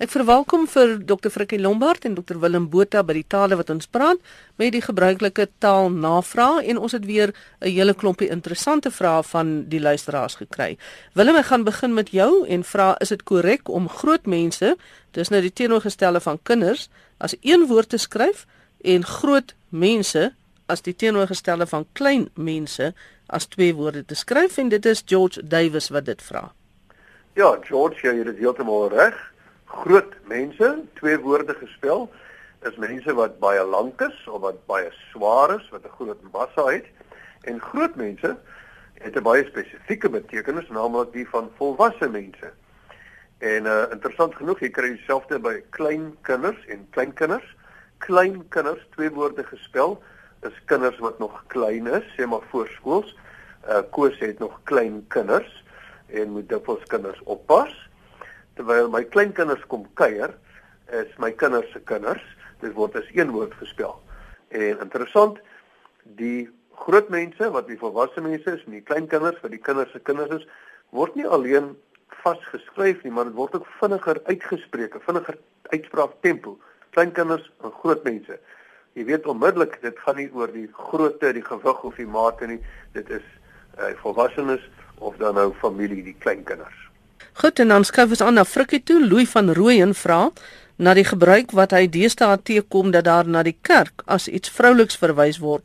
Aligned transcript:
Ek 0.00 0.08
verwelkom 0.08 0.62
vir 0.72 0.94
Dr. 1.04 1.28
Frikkie 1.28 1.58
Lombard 1.60 2.06
en 2.08 2.14
Dr. 2.16 2.38
Willem 2.40 2.70
Botha 2.72 3.02
by 3.04 3.18
die 3.18 3.26
tale 3.28 3.58
wat 3.60 3.68
ons 3.68 3.84
praat 3.84 4.16
met 4.56 4.72
die 4.72 4.80
gebruikelike 4.80 5.44
taalnavraag 5.60 6.70
en 6.72 6.78
ons 6.80 6.94
het 6.96 7.04
weer 7.04 7.34
'n 7.60 7.68
hele 7.68 7.92
klompie 7.92 8.30
interessante 8.32 8.90
vrae 8.90 9.22
van 9.22 9.68
die 9.68 9.80
luisteraars 9.80 10.36
gekry. 10.40 10.78
Willem, 11.12 11.36
ek 11.36 11.52
gaan 11.52 11.64
begin 11.64 11.92
met 11.94 12.08
jou 12.12 12.46
en 12.48 12.64
vra 12.64 12.96
is 13.00 13.08
dit 13.08 13.22
korrek 13.22 13.68
om 13.68 13.88
groot 13.88 14.26
mense, 14.26 14.76
dis 15.12 15.28
nou 15.28 15.40
die 15.40 15.52
teenoorgestelde 15.52 16.20
van 16.20 16.38
kinders, 16.42 16.88
as 17.18 17.36
een 17.42 17.66
woord 17.66 17.88
te 17.88 17.98
skryf 17.98 18.46
en 18.80 19.04
groot 19.04 19.54
mense 19.68 20.32
as 20.66 20.80
die 20.80 20.96
teenoorgestelde 20.96 21.66
van 21.66 21.86
klein 21.92 22.30
mense 22.34 22.94
as 23.26 23.46
twee 23.46 23.74
woorde 23.74 24.04
te 24.04 24.14
skryf 24.14 24.56
en 24.56 24.68
dit 24.68 24.86
is 24.86 25.02
George 25.04 25.46
Davis 25.46 25.88
wat 25.88 26.04
dit 26.04 26.22
vra. 26.22 26.52
Ja, 27.34 27.58
George, 27.62 28.06
jy 28.06 28.24
het 28.24 28.38
heeltemal 28.38 28.88
reg 28.88 29.30
groot 29.70 30.14
mense, 30.26 30.84
twee 30.98 31.18
woorde 31.18 31.54
gespel, 31.54 32.08
is 32.66 32.76
mense 32.76 33.14
wat 33.16 33.38
baie 33.40 33.62
lank 33.64 34.02
is 34.04 34.16
of 34.28 34.42
wat 34.44 34.58
baie 34.68 34.90
swaar 35.10 35.54
is, 35.56 35.68
wat 35.70 35.84
'n 35.84 35.96
groot 35.98 36.22
massa 36.32 36.64
het. 36.66 36.86
En 37.42 37.60
groot 37.60 37.94
mense 37.94 38.36
het 38.94 39.16
'n 39.16 39.22
baie 39.22 39.44
spesifieke 39.44 40.10
betekenis, 40.10 40.68
naamlik 40.68 41.12
die 41.12 41.28
van 41.28 41.50
volwasse 41.56 42.08
mense. 42.08 42.52
En 43.38 43.64
uh 43.64 43.86
interessant 43.90 44.34
genoeg, 44.34 44.60
jy 44.60 44.70
kry 44.70 44.88
dieselfde 44.88 45.38
by 45.38 45.62
klein 45.70 46.16
kinders 46.22 46.66
en 46.66 46.86
kleinkinders. 46.90 47.56
Klein 47.98 48.48
kinders, 48.48 48.86
twee 48.90 49.10
woorde 49.10 49.44
gespel, 49.44 50.02
is 50.42 50.64
kinders 50.64 50.98
wat 50.98 51.18
nog 51.18 51.44
klein 51.46 51.86
is, 51.86 52.04
sê 52.16 52.26
maar 52.26 52.44
voorskools. 52.50 53.16
Uh 53.68 53.82
Koos 53.90 54.18
het 54.18 54.38
nog 54.38 54.60
klein 54.64 55.04
kinders 55.08 55.64
en 56.06 56.30
moet 56.30 56.48
dikwels 56.48 56.84
kinders 56.84 57.22
oppas 57.24 57.89
terwyl 58.60 58.90
my 58.92 59.02
kleinkinders 59.08 59.62
kom 59.72 59.86
kuier, 59.96 60.34
is 60.92 61.10
my 61.18 61.30
kinders 61.32 61.68
se 61.72 61.80
kinders. 61.88 62.22
Dit 62.60 62.74
word 62.76 62.96
as 62.98 63.08
een 63.16 63.32
woord 63.32 63.54
gespel. 63.56 63.94
En 64.52 64.82
interessant, 64.84 65.38
die 66.18 66.50
groot 66.82 67.08
mense 67.12 67.48
wat 67.54 67.68
die 67.70 67.78
volwasse 67.80 68.20
mense 68.24 68.56
is 68.56 68.64
en 68.66 68.76
die 68.76 68.84
kleinkinders 68.84 69.40
wat 69.44 69.54
die 69.54 69.62
kinders 69.64 69.92
se 69.94 70.00
kinders 70.04 70.40
is, 70.40 70.48
word 70.96 71.16
nie 71.16 71.28
alleen 71.28 71.72
vasgeskryf 72.20 73.04
nie, 73.04 73.14
maar 73.14 73.30
dit 73.30 73.38
word 73.38 73.56
ook 73.56 73.68
vinniger 73.80 74.20
uitgespreek, 74.28 74.98
vinniger 75.06 75.38
uitspraak 75.72 76.18
tempo. 76.26 76.58
Kleinkinders 76.92 77.46
en 77.64 77.72
groot 77.80 78.04
mense. 78.04 78.36
Jy 78.98 79.06
weet 79.08 79.28
onmiddellik, 79.30 79.78
dit 79.80 80.04
gaan 80.04 80.18
nie 80.18 80.28
oor 80.36 80.52
die 80.52 80.66
grootte, 80.74 81.32
die 81.32 81.46
gewig 81.46 81.84
of 81.86 81.96
die 81.96 82.08
mate 82.10 82.50
nie. 82.50 82.60
Dit 82.98 83.08
is 83.14 83.24
uh, 83.78 83.94
volwassenes 84.02 84.66
of 84.98 85.16
dan 85.22 85.38
nou 85.38 85.52
familie, 85.62 86.02
die 86.04 86.18
kleinkinders. 86.18 86.89
Goed, 87.40 87.58
en 87.58 87.68
dan 87.72 87.84
skuif 87.84 88.10
ons 88.12 88.20
aan 88.20 88.34
na 88.36 88.42
Frikkie 88.44 88.82
toe. 88.84 88.98
Louis 89.00 89.28
van 89.32 89.48
Rooyen 89.56 89.94
vra 89.96 90.26
na 90.76 90.92
die 90.92 91.06
gebruik 91.08 91.54
wat 91.56 91.72
hy 91.72 91.86
deesdae 91.88 92.36
teekom 92.44 92.90
dat 92.92 93.06
daar 93.06 93.28
na 93.28 93.40
die 93.46 93.56
kerk 93.64 94.02
as 94.04 94.26
iets 94.28 94.52
vrouliks 94.52 94.98
verwys 95.00 95.38
word. 95.40 95.64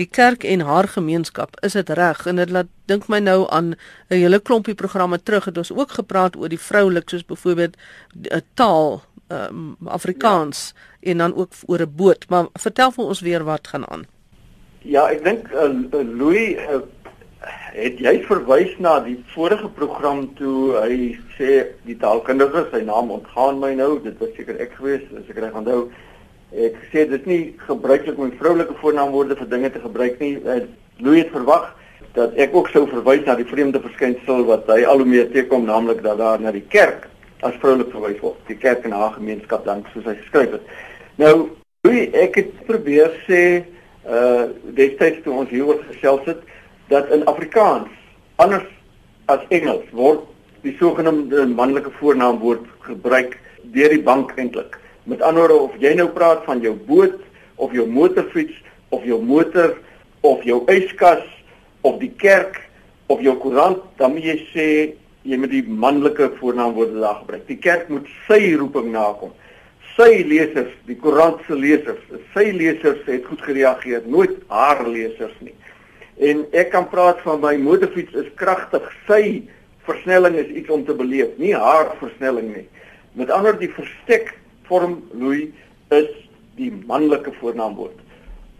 Die 0.00 0.08
kerk 0.10 0.42
en 0.42 0.64
haar 0.66 0.88
gemeenskap, 0.90 1.54
is 1.62 1.76
dit 1.78 1.92
reg? 1.94 2.24
En 2.26 2.40
dit 2.42 2.50
laat 2.50 2.66
dink 2.90 3.06
my 3.06 3.20
nou 3.22 3.46
aan 3.54 3.74
'n 4.10 4.18
hele 4.18 4.40
klompie 4.40 4.74
programme 4.74 5.22
terug 5.22 5.44
het 5.44 5.58
ons 5.58 5.70
ook 5.70 5.90
gepraat 5.90 6.36
oor 6.36 6.48
die 6.48 6.58
vroulik 6.58 7.08
soos 7.08 7.24
byvoorbeeld 7.24 7.76
'n 8.18 8.42
taal 8.54 9.02
um, 9.28 9.76
Afrikaans 9.84 10.74
ja. 10.74 11.10
en 11.10 11.18
dan 11.18 11.34
ook 11.34 11.52
oor 11.66 11.80
'n 11.80 11.94
boot, 11.96 12.26
maar 12.28 12.46
vertel 12.52 12.90
vir 12.90 13.04
ons 13.04 13.20
weer 13.20 13.44
wat 13.44 13.68
gaan 13.68 13.88
aan. 13.90 14.06
Ja, 14.78 15.10
ek 15.10 15.24
dink 15.24 15.52
uh, 15.52 15.70
Louis 16.18 16.58
uh, 16.58 16.82
het 17.72 17.98
jy 18.00 18.14
verwys 18.28 18.72
na 18.78 18.98
die 19.02 19.16
vorige 19.32 19.68
program 19.74 20.26
toe 20.38 20.76
hy 20.78 20.96
sê 21.36 21.62
die 21.86 21.96
taalkundige 21.98 22.66
sy 22.70 22.82
naam 22.86 23.10
ontgaan 23.10 23.60
my 23.62 23.72
nou 23.74 23.96
dit 24.04 24.18
was 24.20 24.34
seker 24.36 24.60
ek 24.62 24.76
gewees 24.78 25.04
as 25.18 25.30
ek 25.32 25.40
reg 25.42 25.56
onthou 25.58 25.86
ek 26.52 26.76
sê 26.92 27.06
dit 27.08 27.16
is 27.16 27.26
nie 27.26 27.42
gebruiklik 27.66 28.18
om 28.20 28.32
vroulike 28.38 28.76
voornaamwoorde 28.80 29.38
vir 29.38 29.48
dinge 29.48 29.70
te 29.72 29.80
gebruik 29.80 30.18
nie. 30.20 30.34
Uh, 30.44 30.60
Louis 31.00 31.22
het 31.22 31.32
verwag 31.32 31.70
dat 32.12 32.36
ek 32.36 32.52
ook 32.54 32.68
sou 32.68 32.84
verwys 32.90 33.24
na 33.24 33.38
die 33.38 33.48
vreemde 33.48 33.80
verskynsel 33.80 34.44
wat 34.50 34.68
hy 34.68 34.82
al 34.84 35.00
hoe 35.00 35.08
meer 35.08 35.30
teekom 35.32 35.64
naamlik 35.64 36.02
dat 36.04 36.20
daar 36.20 36.40
na 36.40 36.52
die 36.52 36.66
kerk 36.74 37.08
as 37.40 37.56
vroulik 37.62 37.88
verwys 37.94 38.20
word 38.20 38.38
die 38.52 38.58
kerk 38.60 38.84
en 38.84 38.92
haar 38.94 39.16
gemeenskap 39.16 39.64
dan 39.64 39.80
soos 39.94 40.04
hy 40.10 40.18
geskryf 40.20 40.58
het. 40.58 40.72
Nou 41.16 41.34
Louis 41.86 42.12
ek 42.20 42.36
het 42.42 42.52
probeer 42.68 43.16
sê 43.26 43.42
uh 44.02 44.50
destyds 44.76 45.22
toe 45.24 45.32
ons 45.40 45.50
hieroor 45.50 45.80
gesels 45.88 46.26
het 46.28 46.42
dat 46.92 47.08
in 47.14 47.24
Afrikaans 47.24 47.88
anders 48.36 48.68
as 49.32 49.44
Engels 49.48 49.88
word 49.96 50.26
die 50.62 50.74
sogenaamde 50.78 51.46
manlike 51.56 51.90
voornaamwoord 51.98 52.66
gebruik 52.86 53.38
deur 53.74 53.94
die 53.94 54.02
bank 54.04 54.34
eintlik. 54.36 54.76
Met 55.08 55.22
ander 55.24 55.46
woorde 55.46 55.70
of 55.70 55.78
jy 55.82 55.94
nou 55.98 56.08
praat 56.12 56.44
van 56.46 56.60
jou 56.62 56.74
boot 56.88 57.16
of 57.56 57.72
jou 57.72 57.86
motorfiets 57.88 58.58
of 58.94 59.06
jou 59.08 59.18
motor 59.24 59.72
of 60.20 60.44
jou 60.46 60.60
yskas 60.70 61.24
of 61.80 61.96
die 62.02 62.12
kerk 62.20 62.60
of 63.10 63.22
jou 63.24 63.34
koerant, 63.40 63.80
dan 63.98 64.14
moet 64.14 64.28
jy 64.28 64.36
sê 64.52 64.66
jy 65.26 65.38
moet 65.38 65.52
die 65.52 65.64
manlike 65.64 66.28
voornaamwoorde 66.38 67.00
daar 67.00 67.22
gebruik. 67.22 67.48
Die 67.48 67.58
kerk 67.62 67.88
moet 67.90 68.06
sy 68.28 68.52
roeping 68.58 68.92
nakom. 68.92 69.32
Sy 69.96 70.22
lesers, 70.28 70.70
die 70.88 70.96
koerant 70.98 71.42
se 71.46 71.56
lesers, 71.58 72.00
sy 72.32 72.46
lesers 72.56 73.02
het 73.08 73.26
goed 73.28 73.42
gereageer, 73.44 74.06
nooit 74.08 74.38
haar 74.52 74.86
lesers 74.88 75.34
nie 75.40 75.54
en 76.18 76.44
ek 76.52 76.70
kan 76.70 76.88
praat 76.88 77.20
van 77.24 77.40
my 77.40 77.56
motorfiets 77.56 78.14
is 78.14 78.28
kragtig. 78.34 78.84
Sy 79.06 79.48
versnelling 79.86 80.36
is 80.36 80.50
iets 80.52 80.70
om 80.70 80.84
te 80.84 80.94
beleef, 80.94 81.32
nie 81.38 81.54
haar 81.54 81.94
versnelling 82.00 82.52
nie. 82.56 82.66
Met 83.18 83.30
ander 83.30 83.56
die 83.58 83.70
verstek 83.72 84.34
vorm 84.68 85.02
Louis 85.12 85.50
is 85.90 86.10
die 86.56 86.70
manlike 86.86 87.32
voornaamwoord. 87.40 87.98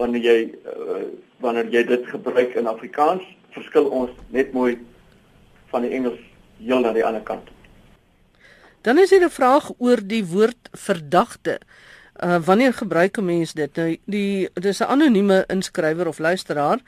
Wanneer 0.01 0.25
jy 0.25 0.39
uh, 0.67 1.05
wanneer 1.43 1.69
jy 1.75 1.83
dit 1.87 2.05
gebruik 2.07 2.55
in 2.59 2.71
Afrikaans, 2.71 3.25
verskil 3.55 3.89
ons 3.91 4.13
net 4.31 4.53
mooi 4.55 4.77
van 5.73 5.83
die 5.85 5.93
Engels 5.97 6.21
heel 6.63 6.85
na 6.85 6.93
die 6.95 7.05
ander 7.05 7.25
kant. 7.27 7.49
Dan 8.83 8.99
is 8.99 9.11
hier 9.11 9.25
'n 9.25 9.31
vraag 9.31 9.71
oor 9.79 10.01
die 10.03 10.25
woord 10.25 10.71
verdagte. 10.73 11.61
Uh 12.23 12.39
wanneer 12.45 12.73
gebruik 12.73 13.19
'n 13.19 13.25
mens 13.25 13.53
dit? 13.53 13.77
Nou 13.77 13.97
die 14.05 14.49
dis 14.55 14.81
'n 14.81 14.91
anonieme 14.91 15.45
inskrywer 15.49 16.09
of 16.09 16.19
luisteraar 16.19 16.79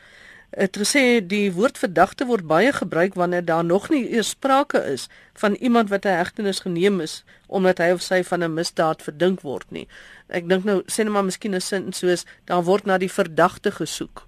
het 0.56 0.76
gesê 0.78 1.20
die 1.26 1.52
woord 1.52 1.78
verdagte 1.78 2.26
word 2.26 2.46
baie 2.46 2.72
gebruik 2.72 3.14
wanneer 3.14 3.44
daar 3.44 3.64
nog 3.64 3.88
nie 3.90 4.04
eers 4.10 4.34
sprake 4.34 4.78
is 4.92 5.08
van 5.42 5.54
iemand 5.54 5.88
wat 5.90 6.04
'n 6.04 6.16
hegtenis 6.20 6.60
geneem 6.60 7.00
is 7.00 7.24
omdat 7.46 7.78
hy 7.78 7.90
of 7.90 8.02
sy 8.02 8.22
van 8.22 8.42
'n 8.42 8.54
misdaad 8.54 9.02
verdink 9.02 9.40
word 9.40 9.70
nie. 9.70 9.88
Ek 10.28 10.48
dink 10.48 10.64
nou 10.64 10.82
sê 10.86 11.04
net 11.04 11.12
maar 11.12 11.24
miskien 11.24 11.54
'n 11.54 11.60
sin 11.60 11.92
soos 11.92 12.24
daar 12.44 12.62
word 12.62 12.86
na 12.86 12.98
die 12.98 13.12
verdagte 13.12 13.70
gesoek. 13.70 14.26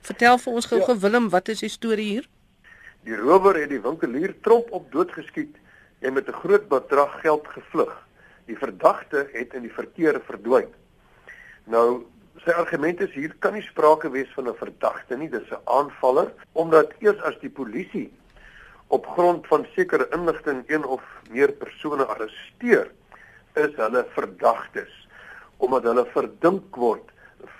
Vertel 0.00 0.38
vir 0.38 0.52
ons 0.52 0.66
gou-gou 0.66 0.94
ja. 0.94 1.00
Willem, 1.00 1.28
wat 1.28 1.48
is 1.48 1.60
die 1.60 1.68
storie 1.68 2.08
hier? 2.08 2.28
Die 3.04 3.16
rower 3.16 3.60
het 3.60 3.68
die 3.68 3.80
winkelier 3.80 4.34
tromp 4.40 4.70
op 4.70 4.92
dood 4.92 5.12
geskiet 5.12 5.56
en 6.00 6.12
met 6.12 6.28
'n 6.28 6.32
groot 6.32 6.68
bedrag 6.68 7.20
geld 7.20 7.46
gevlug. 7.46 8.06
Die 8.46 8.56
verdagte 8.56 9.28
het 9.32 9.54
in 9.54 9.62
die 9.62 9.72
verkeer 9.72 10.20
verdwyn. 10.20 10.68
Nou 11.64 12.06
sy 12.44 12.50
argument 12.50 13.00
is 13.00 13.12
hier 13.14 13.34
kan 13.38 13.54
nie 13.54 13.62
sprake 13.62 14.10
wees 14.10 14.30
van 14.34 14.48
'n 14.48 14.54
verdagte 14.54 15.16
nie, 15.16 15.28
dis 15.28 15.50
'n 15.50 15.62
aanvaller, 15.64 16.32
omdat 16.52 16.92
eers 17.00 17.20
as 17.22 17.38
die 17.40 17.50
polisie 17.50 18.12
op 18.88 19.06
grond 19.06 19.46
van 19.46 19.66
sekere 19.74 20.08
inligting 20.12 20.64
een 20.66 20.84
of 20.84 21.02
meer 21.30 21.52
persone 21.52 22.04
arresteer, 22.04 22.90
is 23.54 23.74
hulle 23.76 24.06
verdagtes 24.14 24.94
omdat 25.58 25.82
hulle 25.82 26.06
verdink 26.14 26.76
word 26.76 27.10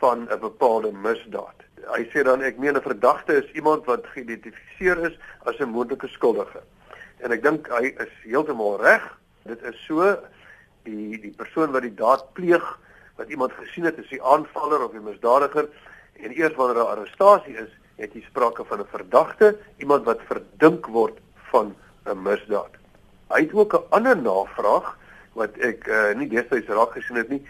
van 0.00 0.28
'n 0.30 0.40
bepaalde 0.40 0.92
misdaad. 0.92 1.58
Hy 1.94 2.04
sê 2.12 2.22
dan 2.22 2.42
ek 2.42 2.58
meen 2.58 2.76
'n 2.76 2.82
verdagte 2.82 3.32
is 3.42 3.50
iemand 3.52 3.84
wat 3.86 4.06
geïdentifiseer 4.06 4.98
is 5.10 5.18
as 5.44 5.58
'n 5.58 5.70
moontlike 5.70 6.08
skuldige. 6.08 6.62
En 7.18 7.32
ek 7.32 7.42
dink 7.42 7.68
hy 7.68 7.94
is 7.98 8.12
heeltemal 8.22 8.80
reg. 8.80 9.18
Dit 9.44 9.62
is 9.62 9.84
so 9.86 10.18
die 10.82 11.20
die 11.20 11.34
persoon 11.36 11.72
wat 11.72 11.82
die 11.82 11.94
daad 11.94 12.32
pleeg 12.32 12.78
wat 13.18 13.28
iemand 13.28 13.52
gesien 13.58 13.84
het 13.84 13.98
as 13.98 14.10
die 14.12 14.22
aanvaller 14.22 14.84
of 14.84 14.94
die 14.94 15.02
misdadiger 15.02 15.68
en 16.22 16.34
eers 16.38 16.54
wanneer 16.54 16.82
'n 16.82 16.92
arrestasie 16.94 17.56
is, 17.56 17.70
het 17.98 18.14
jy 18.14 18.22
sprake 18.22 18.64
van 18.64 18.80
'n 18.80 18.92
verdagte, 18.94 19.56
iemand 19.78 20.04
wat 20.04 20.20
verdink 20.30 20.86
word 20.86 21.18
van 21.50 21.74
'n 22.06 22.22
misdaad. 22.22 22.74
Hy 23.28 23.40
het 23.40 23.52
ook 23.52 23.74
'n 23.74 23.86
ander 23.90 24.16
navraag 24.16 24.96
wat 25.32 25.56
ek 25.58 25.86
uh, 25.86 26.14
nie 26.14 26.28
destyds 26.28 26.68
raak 26.68 26.92
gesien 26.92 27.16
het 27.16 27.28
nie. 27.28 27.42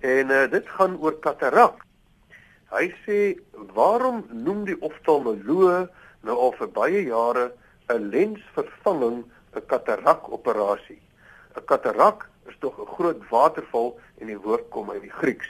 En 0.00 0.30
uh, 0.30 0.50
dit 0.50 0.68
gaan 0.68 0.96
oor 1.00 1.18
katarak. 1.18 1.84
Hy 2.70 2.94
sê, 3.04 3.38
"Waarom 3.52 4.24
noem 4.30 4.64
die 4.64 4.80
oftalmoloog 4.80 5.88
nou 6.22 6.36
al 6.36 6.52
vir 6.52 6.68
baie 6.68 7.02
jare 7.04 7.52
'n 7.88 8.08
lensvervanging 8.08 9.24
'n 9.54 9.66
katarak 9.66 10.32
operasie?" 10.32 11.00
'n 11.56 11.64
Katarak 11.64 12.31
is 12.46 12.56
tog 12.58 12.78
'n 12.78 12.86
groot 12.86 13.28
waterval 13.28 13.98
en 14.18 14.26
die 14.26 14.38
woord 14.38 14.68
kom 14.68 14.90
uit 14.90 15.02
die 15.02 15.16
Grieks. 15.22 15.48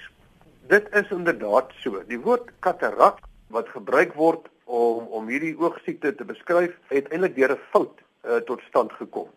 Dit 0.69 0.89
is 0.95 1.11
inderdaad 1.11 1.73
so. 1.83 2.03
Die 2.07 2.21
woord 2.21 2.51
katarak 2.59 3.19
wat 3.49 3.69
gebruik 3.69 4.15
word 4.15 4.49
om 4.65 5.07
om 5.07 5.29
hierdie 5.29 5.59
oogsiekte 5.59 6.15
te 6.15 6.25
beskryf, 6.25 6.73
het 6.89 7.09
eintlik 7.09 7.35
deur 7.37 7.53
'n 7.53 7.61
fout 7.71 8.01
uh, 8.25 8.37
tot 8.37 8.61
stand 8.69 8.93
gekom. 8.93 9.29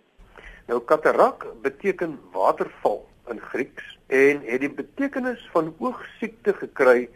Nou 0.67 0.79
katarak 0.79 1.45
beteken 1.61 2.19
waterval 2.31 3.05
in 3.29 3.39
Grieks 3.39 3.97
en 4.07 4.41
het 4.45 4.61
die 4.61 4.69
betekenis 4.69 5.49
van 5.51 5.73
oogsiekte 5.79 6.53
gekry 6.53 7.09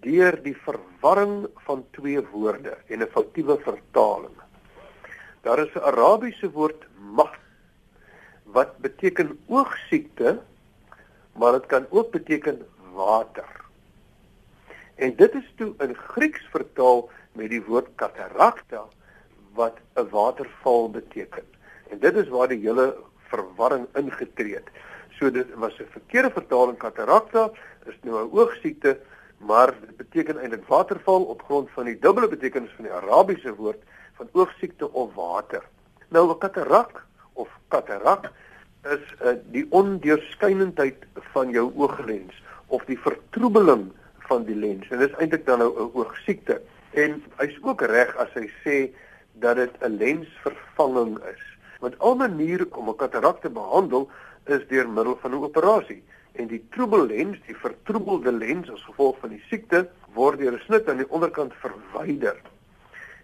deur 0.00 0.42
die 0.42 0.56
verwarring 0.56 1.46
van 1.66 1.84
twee 1.90 2.20
woorde 2.32 2.76
en 2.86 3.02
'n 3.02 3.10
foutiewe 3.10 3.58
vertaling. 3.58 4.36
Daar 5.42 5.58
is 5.58 5.74
'n 5.74 5.78
Arabiese 5.78 6.50
woord 6.50 6.86
mag 7.14 7.32
wat 8.52 8.78
beteken 8.78 9.38
oogsiekte, 9.46 10.40
maar 11.32 11.52
dit 11.52 11.66
kan 11.66 11.86
ook 11.90 12.10
beteken 12.10 12.66
water. 12.92 13.56
En 14.94 15.16
dit 15.16 15.34
is 15.34 15.52
toe 15.56 15.74
in 15.78 15.94
Grieks 15.94 16.48
vertaal 16.50 17.08
met 17.32 17.50
die 17.50 17.62
woord 17.62 17.88
katarakta 17.94 18.84
wat 19.54 19.76
'n 19.94 20.08
waterval 20.10 20.90
beteken. 20.90 21.44
En 21.90 21.98
dit 21.98 22.14
is 22.16 22.28
waar 22.28 22.48
die 22.48 22.60
hele 22.60 22.96
verwarring 23.28 23.86
ingetree 23.94 24.54
het. 24.54 24.68
So 25.10 25.30
dit 25.30 25.54
was 25.54 25.78
'n 25.78 25.86
verkeerde 25.90 26.30
vertaling 26.30 26.78
katarakta 26.78 27.50
is 27.86 27.98
nou 28.02 28.24
'n 28.24 28.32
oogsiekte 28.38 28.98
maar 29.38 29.74
dit 29.80 29.96
beteken 29.96 30.38
eintlik 30.38 30.66
waterval 30.66 31.22
op 31.22 31.42
grond 31.42 31.70
van 31.70 31.84
die 31.84 31.98
dubbele 31.98 32.28
betekenis 32.28 32.72
van 32.76 32.84
die 32.84 32.92
Arabiese 32.92 33.54
woord 33.54 33.82
van 34.12 34.28
oogsiekte 34.32 34.92
of 34.92 35.14
water. 35.14 35.62
Nou 36.08 36.30
'n 36.30 36.38
katarak 36.38 37.06
of 37.38 37.48
katarak 37.74 38.30
is 38.88 39.04
uh, 39.22 39.36
die 39.54 39.66
ondeurskynendheid 39.74 41.06
van 41.34 41.52
jou 41.54 41.68
ooglens 41.74 42.36
of 42.74 42.84
die 42.90 42.98
vertroebeling 42.98 43.88
van 44.28 44.44
die 44.44 44.56
lens. 44.56 44.88
En 44.90 45.02
dit 45.02 45.10
is 45.10 45.20
eintlik 45.22 45.46
dan 45.46 45.62
nou 45.64 45.70
'n 45.72 45.90
oogsiekte 45.94 46.60
en 46.92 47.22
hy's 47.40 47.58
ook 47.62 47.82
reg 47.82 48.16
as 48.16 48.32
hy 48.34 48.46
sê 48.64 48.76
dat 49.44 49.56
dit 49.56 49.74
'n 49.80 49.96
lensvervanging 50.02 51.18
is. 51.34 51.44
Want 51.80 51.98
al 51.98 52.16
maniere 52.16 52.66
om 52.70 52.88
'n 52.88 52.96
katarak 52.96 53.40
te 53.40 53.50
behandel 53.50 54.10
is 54.44 54.66
deur 54.68 54.88
middel 54.88 55.18
van 55.20 55.30
'n 55.30 55.44
operasie 55.44 56.02
en 56.32 56.46
die 56.46 56.62
troebellens, 56.70 57.38
die 57.46 57.56
vertroebelde 57.56 58.32
lens 58.32 58.70
as 58.70 58.84
gevolg 58.84 59.18
van 59.20 59.28
die 59.28 59.42
siekte 59.48 59.88
word 60.14 60.38
deur 60.38 60.52
'n 60.52 60.66
snit 60.66 60.88
aan 60.88 61.02
die 61.02 61.10
onderkant 61.10 61.54
verwyder. 61.54 62.36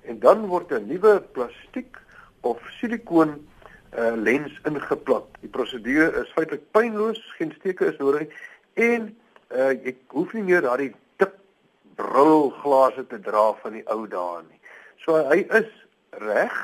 En 0.02 0.18
dan 0.18 0.46
word 0.46 0.72
'n 0.72 0.86
nuwe 0.86 1.20
plastiek 1.32 1.96
of 2.40 2.58
silikoon 2.80 3.46
uh, 3.98 4.14
lens 4.16 4.52
ingeplak. 4.68 5.26
Die 5.40 5.50
prosedure 5.50 6.10
is 6.22 6.32
feitelik 6.34 6.66
pynloos, 6.76 7.20
geen 7.38 7.52
steke 7.58 7.86
is 7.92 7.98
nodig 7.98 8.32
en 8.74 9.08
uh, 9.54 9.72
ek 9.72 9.98
hoef 10.14 10.34
nie 10.34 10.44
meer 10.46 10.64
daardie 10.66 10.92
dik 11.22 11.34
brilglase 11.98 13.06
te 13.10 13.20
dra 13.22 13.52
van 13.62 13.78
die 13.78 13.84
ou 13.92 14.04
dae 14.10 14.42
nie. 14.48 14.60
So 15.04 15.20
hy 15.30 15.44
is 15.60 15.70
reg. 16.22 16.54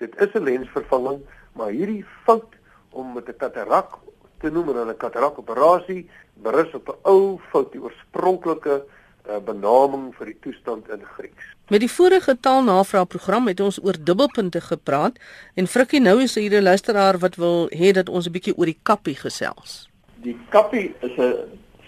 Dit 0.00 0.16
is 0.20 0.32
'n 0.34 0.44
lensvervanging, 0.44 1.20
maar 1.52 1.70
hierdie 1.70 2.04
fout 2.24 2.56
om 2.90 3.12
met 3.14 3.28
'n 3.28 3.36
katarak 3.36 3.98
te 4.40 4.50
noem 4.50 4.70
'n 4.70 4.96
katarakoperasie 4.96 6.08
berus 6.34 6.74
op 6.74 6.88
'n 6.88 6.98
ou 7.02 7.38
fout 7.50 7.72
die 7.72 7.82
oorspronklike 7.82 8.82
uh, 9.28 9.38
benaming 9.44 10.14
vir 10.18 10.26
die 10.26 10.38
toestand 10.40 10.88
in 10.88 11.04
Grieks. 11.16 11.44
Met 11.70 11.80
die 11.80 11.90
vorige 11.90 12.36
taalnavraagprogram 12.40 13.46
het 13.46 13.60
ons 13.60 13.78
oor 13.84 13.94
dubbelpunte 13.94 14.60
gepraat 14.60 15.18
en 15.54 15.66
Frikkie 15.66 16.00
nou 16.00 16.20
is 16.22 16.34
hier 16.34 16.60
'n 16.60 16.62
luisteraar 16.62 17.18
wat 17.18 17.36
wil 17.36 17.68
hê 17.70 17.92
dat 17.92 18.08
ons 18.08 18.26
'n 18.26 18.32
bietjie 18.32 18.56
oor 18.56 18.66
die 18.66 18.80
kappie 18.82 19.14
gesels. 19.14 19.88
Die 20.22 20.36
kappie 20.48 20.94
is 21.00 21.16
'n 21.18 21.34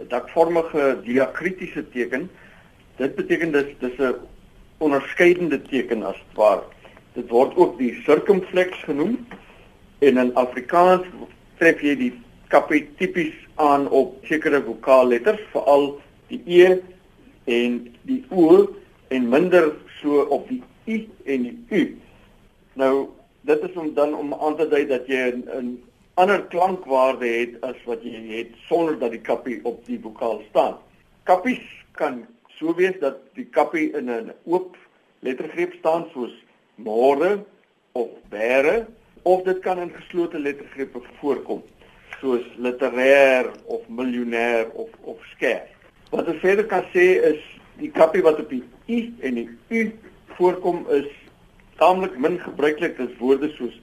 dakvormige 0.09 1.01
diakritiese 1.05 1.89
teken. 1.91 2.31
Dit 2.97 3.15
beteken 3.15 3.53
dis 3.53 3.75
dis 3.79 3.99
'n 3.99 4.15
onderskeidende 4.79 5.63
teken 5.63 6.03
as 6.03 6.19
ware. 6.35 6.63
Dit 7.15 7.29
word 7.29 7.57
ook 7.57 7.79
die 7.79 8.03
circumflex 8.05 8.85
genoem 8.85 9.27
en 9.99 10.19
in 10.19 10.35
Afrikaans 10.35 11.07
tref 11.59 11.81
jy 11.81 11.97
die 11.97 12.13
kappie 12.49 12.89
tipies 12.99 13.35
aan 13.55 13.89
op 13.89 14.17
sekere 14.25 14.63
vokaalletters, 14.63 15.41
veral 15.53 16.01
die 16.29 16.43
e 16.47 16.81
en 17.45 17.97
die 18.03 18.25
o 18.31 18.69
en 19.09 19.29
minder 19.29 19.73
so 20.01 20.23
op 20.35 20.49
die 20.49 20.63
i 20.87 21.09
en 21.25 21.43
die 21.43 21.57
u. 21.71 21.83
Nou 22.75 23.09
dit 23.41 23.63
is 23.63 23.75
om 23.77 23.95
dan 23.95 24.15
om 24.15 24.35
aan 24.35 24.57
te 24.57 24.69
dui 24.69 24.87
dat 24.87 25.07
jy 25.07 25.33
'n 25.33 25.83
ander 26.15 26.43
klankwaarde 26.53 27.27
het 27.27 27.61
as 27.61 27.77
wat 27.85 28.03
jy 28.03 28.23
het 28.37 28.55
sonder 28.69 28.99
dat 28.99 29.11
die 29.11 29.21
kappie 29.21 29.61
op 29.65 29.85
die 29.87 30.01
vokaal 30.01 30.43
staan. 30.51 30.77
Kappies 31.23 31.63
kan 31.93 32.27
so 32.59 32.75
wees 32.75 32.99
dat 33.01 33.17
die 33.35 33.47
kappie 33.47 33.91
in 33.93 34.11
'n 34.11 34.33
oop 34.45 34.77
lettergreep 35.21 35.73
staan 35.79 36.07
soos 36.13 36.35
môre 36.75 37.45
of 37.93 38.09
bære 38.31 38.87
of 39.23 39.43
dit 39.43 39.59
kan 39.59 39.79
in 39.79 39.91
geslote 39.91 40.39
lettergrepe 40.39 41.01
voorkom 41.21 41.63
soos 42.21 42.45
literêr 42.57 43.51
of 43.65 43.89
miljonair 43.89 44.71
of 44.71 44.89
of 45.01 45.19
skêr. 45.35 45.67
Wat 46.13 46.29
ek 46.29 46.43
verder 46.43 46.67
kan 46.69 46.85
sê 46.93 47.07
is 47.25 47.41
die 47.81 47.89
kappie 47.91 48.21
wat 48.25 48.41
op 48.43 48.51
die 48.53 48.61
i 48.93 49.07
en 49.25 49.39
die 49.39 49.47
u 49.73 49.85
voorkom 50.37 50.83
is 50.93 51.09
taamlik 51.81 52.19
min 52.21 52.37
gebruiklik 52.43 53.01
as 53.01 53.15
woorde 53.21 53.49
soos 53.57 53.79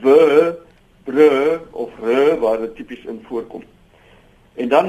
we, 0.00 0.54
bre 1.04 1.60
of 1.76 1.92
re 2.00 2.38
waar 2.40 2.62
dit 2.64 2.72
tipies 2.78 3.04
in 3.04 3.20
voorkom. 3.28 3.66
En 4.56 4.72
dan 4.72 4.88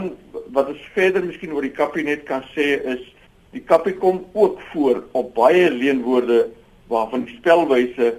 wat 0.56 0.72
ons 0.72 0.88
verder 0.96 1.26
miskien 1.26 1.52
oor 1.52 1.68
die 1.68 1.76
kappie 1.76 2.08
net 2.08 2.24
kan 2.32 2.48
sê 2.56 2.78
is 2.96 3.04
die 3.52 3.64
kappie 3.74 3.98
kom 4.00 4.24
ook 4.32 4.64
voor 4.72 5.04
op 5.20 5.36
baie 5.36 5.68
leenwoorde 5.76 6.46
waarvan 6.88 7.28
die 7.28 7.36
spelwyse 7.42 8.14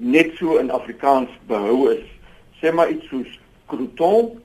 net 0.00 0.32
so 0.40 0.56
in 0.56 0.72
Afrikaans 0.72 1.36
behou 1.52 1.90
is. 1.92 2.04
Sê 2.64 2.72
maar 2.72 2.88
iets 2.88 3.12
soos 3.12 3.38
crouton 3.68 4.38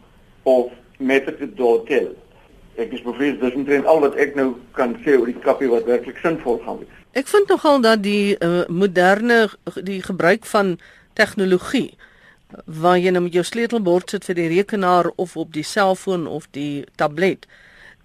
of 0.43 0.75
maître 0.99 1.39
d'hôtel. 1.39 2.17
Ek 2.77 2.91
is 2.93 3.01
bevrees 3.01 3.39
dis 3.41 3.55
omtrent 3.57 3.87
al 3.89 4.01
wat 4.03 4.15
ek 4.21 4.35
nou 4.37 4.51
kan 4.77 4.93
sê 5.05 5.15
oor 5.17 5.29
die 5.29 5.39
kappie 5.41 5.69
wat 5.71 5.87
werklik 5.89 6.19
sinvol 6.21 6.59
gaan 6.65 6.81
wees. 6.83 6.97
Ek 7.17 7.29
vind 7.31 7.49
nogal 7.49 7.81
dat 7.81 8.03
die 8.05 8.35
uh, 8.37 8.67
moderne 8.69 9.47
die 9.81 10.01
gebruik 10.05 10.45
van 10.45 10.75
tegnologie 11.17 11.95
waar 12.65 12.99
jy 13.01 13.11
nou 13.11 13.25
met 13.25 13.33
jou 13.35 13.43
sleutelbord 13.43 14.13
sit 14.13 14.27
vir 14.29 14.37
die 14.37 14.51
rekenaar 14.51 15.09
of 15.15 15.33
op 15.35 15.49
die 15.55 15.65
selfoon 15.65 16.27
of 16.31 16.45
die 16.55 16.85
tablet 16.95 17.47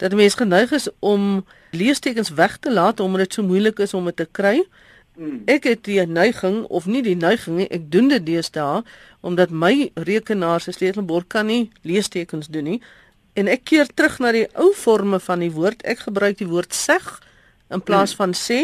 dat 0.02 0.16
mense 0.18 0.40
geneig 0.40 0.72
is 0.74 0.88
om 0.98 1.44
leestekens 1.70 2.32
weg 2.34 2.56
te 2.58 2.72
laat 2.72 3.00
omdat 3.00 3.26
dit 3.26 3.36
so 3.38 3.46
moeilik 3.46 3.78
is 3.78 3.94
om 3.94 4.08
dit 4.10 4.16
te 4.16 4.26
kry. 4.26 4.64
Hmm. 5.14 5.42
Ek 5.46 5.68
het 5.68 5.84
die 5.84 6.00
neiging 6.06 6.64
of 6.64 6.88
nie 6.88 7.02
die 7.04 7.16
neiging 7.16 7.60
nie, 7.60 7.68
ek 7.68 7.90
doen 7.92 8.08
dit 8.08 8.24
deesdae 8.26 8.80
omdat 9.20 9.52
my 9.52 9.92
rekenaar 9.94 10.64
se 10.64 10.72
sleutelbord 10.72 11.28
kan 11.28 11.46
nie 11.46 11.70
leestekens 11.86 12.48
doen 12.48 12.70
nie 12.72 12.80
en 13.34 13.48
ek 13.48 13.64
keer 13.64 13.88
terug 13.94 14.18
na 14.20 14.32
die 14.32 14.46
ou 14.54 14.72
forme 14.76 15.20
van 15.20 15.44
die 15.44 15.52
woord. 15.52 15.82
Ek 15.84 16.06
gebruik 16.06 16.38
die 16.38 16.48
woord 16.48 16.74
seg 16.74 17.20
in 17.72 17.80
plaas 17.80 18.12
hmm. 18.12 18.20
van 18.20 18.34
sê 18.36 18.60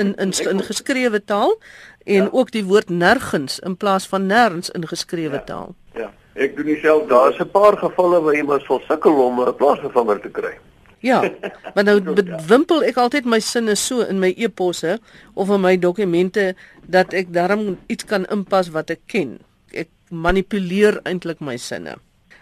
in 0.00 0.14
in 0.16 0.32
in 0.48 0.62
geskrewe 0.64 1.20
taal 1.24 1.56
en 2.04 2.24
ja. 2.24 2.28
ook 2.32 2.50
die 2.50 2.64
woord 2.64 2.88
nergens 2.88 3.58
in 3.58 3.76
plaas 3.76 4.06
van 4.08 4.26
nêrens 4.26 4.70
in 4.70 4.86
geskrewe 4.88 5.40
ja. 5.40 5.44
taal. 5.44 5.74
Ja. 5.94 6.10
Ek 6.34 6.56
doen 6.56 6.70
dieselfde. 6.70 7.08
Daar's 7.08 7.38
'n 7.40 7.50
paar 7.50 7.76
gevalle 7.76 8.20
waar 8.20 8.34
jy 8.34 8.42
maar 8.42 8.60
sal 8.60 8.80
sukkel 8.88 9.12
om 9.12 9.40
'n 9.40 9.54
plaasvervanger 9.56 10.20
te 10.20 10.30
kry. 10.30 10.58
Ja, 11.00 11.30
maar 11.74 11.84
nou 11.84 12.00
wimpel 12.46 12.84
ek 12.84 12.96
altyd 12.96 13.24
my 13.24 13.40
sinne 13.40 13.74
so 13.74 14.00
in 14.00 14.20
my 14.20 14.34
e-posse 14.36 14.98
of 15.34 15.48
in 15.48 15.60
my 15.60 15.78
dokumente 15.78 16.54
dat 16.86 17.12
ek 17.12 17.32
daarom 17.32 17.78
iets 17.86 18.04
kan 18.04 18.26
inpas 18.28 18.68
wat 18.68 18.90
ek 18.90 19.00
ken. 19.06 19.38
Ek 19.72 19.88
manipuleer 20.08 21.00
eintlik 21.04 21.40
my 21.40 21.56
sinne. 21.56 21.96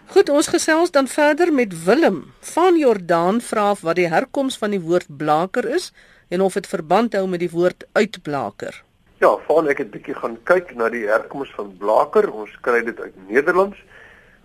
Goed, 0.09 0.29
ons 0.33 0.47
gesels 0.49 0.89
dan 0.89 1.05
verder 1.05 1.51
met 1.53 1.73
Willem 1.85 2.23
van 2.55 2.77
Jordaan 2.81 3.37
vra 3.45 3.75
wat 3.77 3.99
die 3.99 4.07
herkoms 4.09 4.55
van 4.57 4.73
die 4.73 4.81
woord 4.81 5.05
blaker 5.19 5.67
is 5.69 5.91
en 6.33 6.41
of 6.41 6.57
dit 6.57 6.65
verband 6.71 7.13
hou 7.13 7.27
met 7.29 7.43
die 7.43 7.51
woord 7.51 7.85
uitblaker. 7.93 8.79
Ja, 9.21 9.35
van 9.45 9.69
ek 9.69 9.83
het 9.83 9.87
'n 9.87 9.93
bietjie 9.97 10.17
gaan 10.17 10.39
kyk 10.49 10.73
na 10.73 10.89
die 10.89 11.05
herkoms 11.05 11.53
van 11.53 11.77
blaker. 11.77 12.31
Ons 12.31 12.57
kry 12.61 12.81
dit 12.81 12.99
uit 12.99 13.13
Nederlands. 13.29 13.77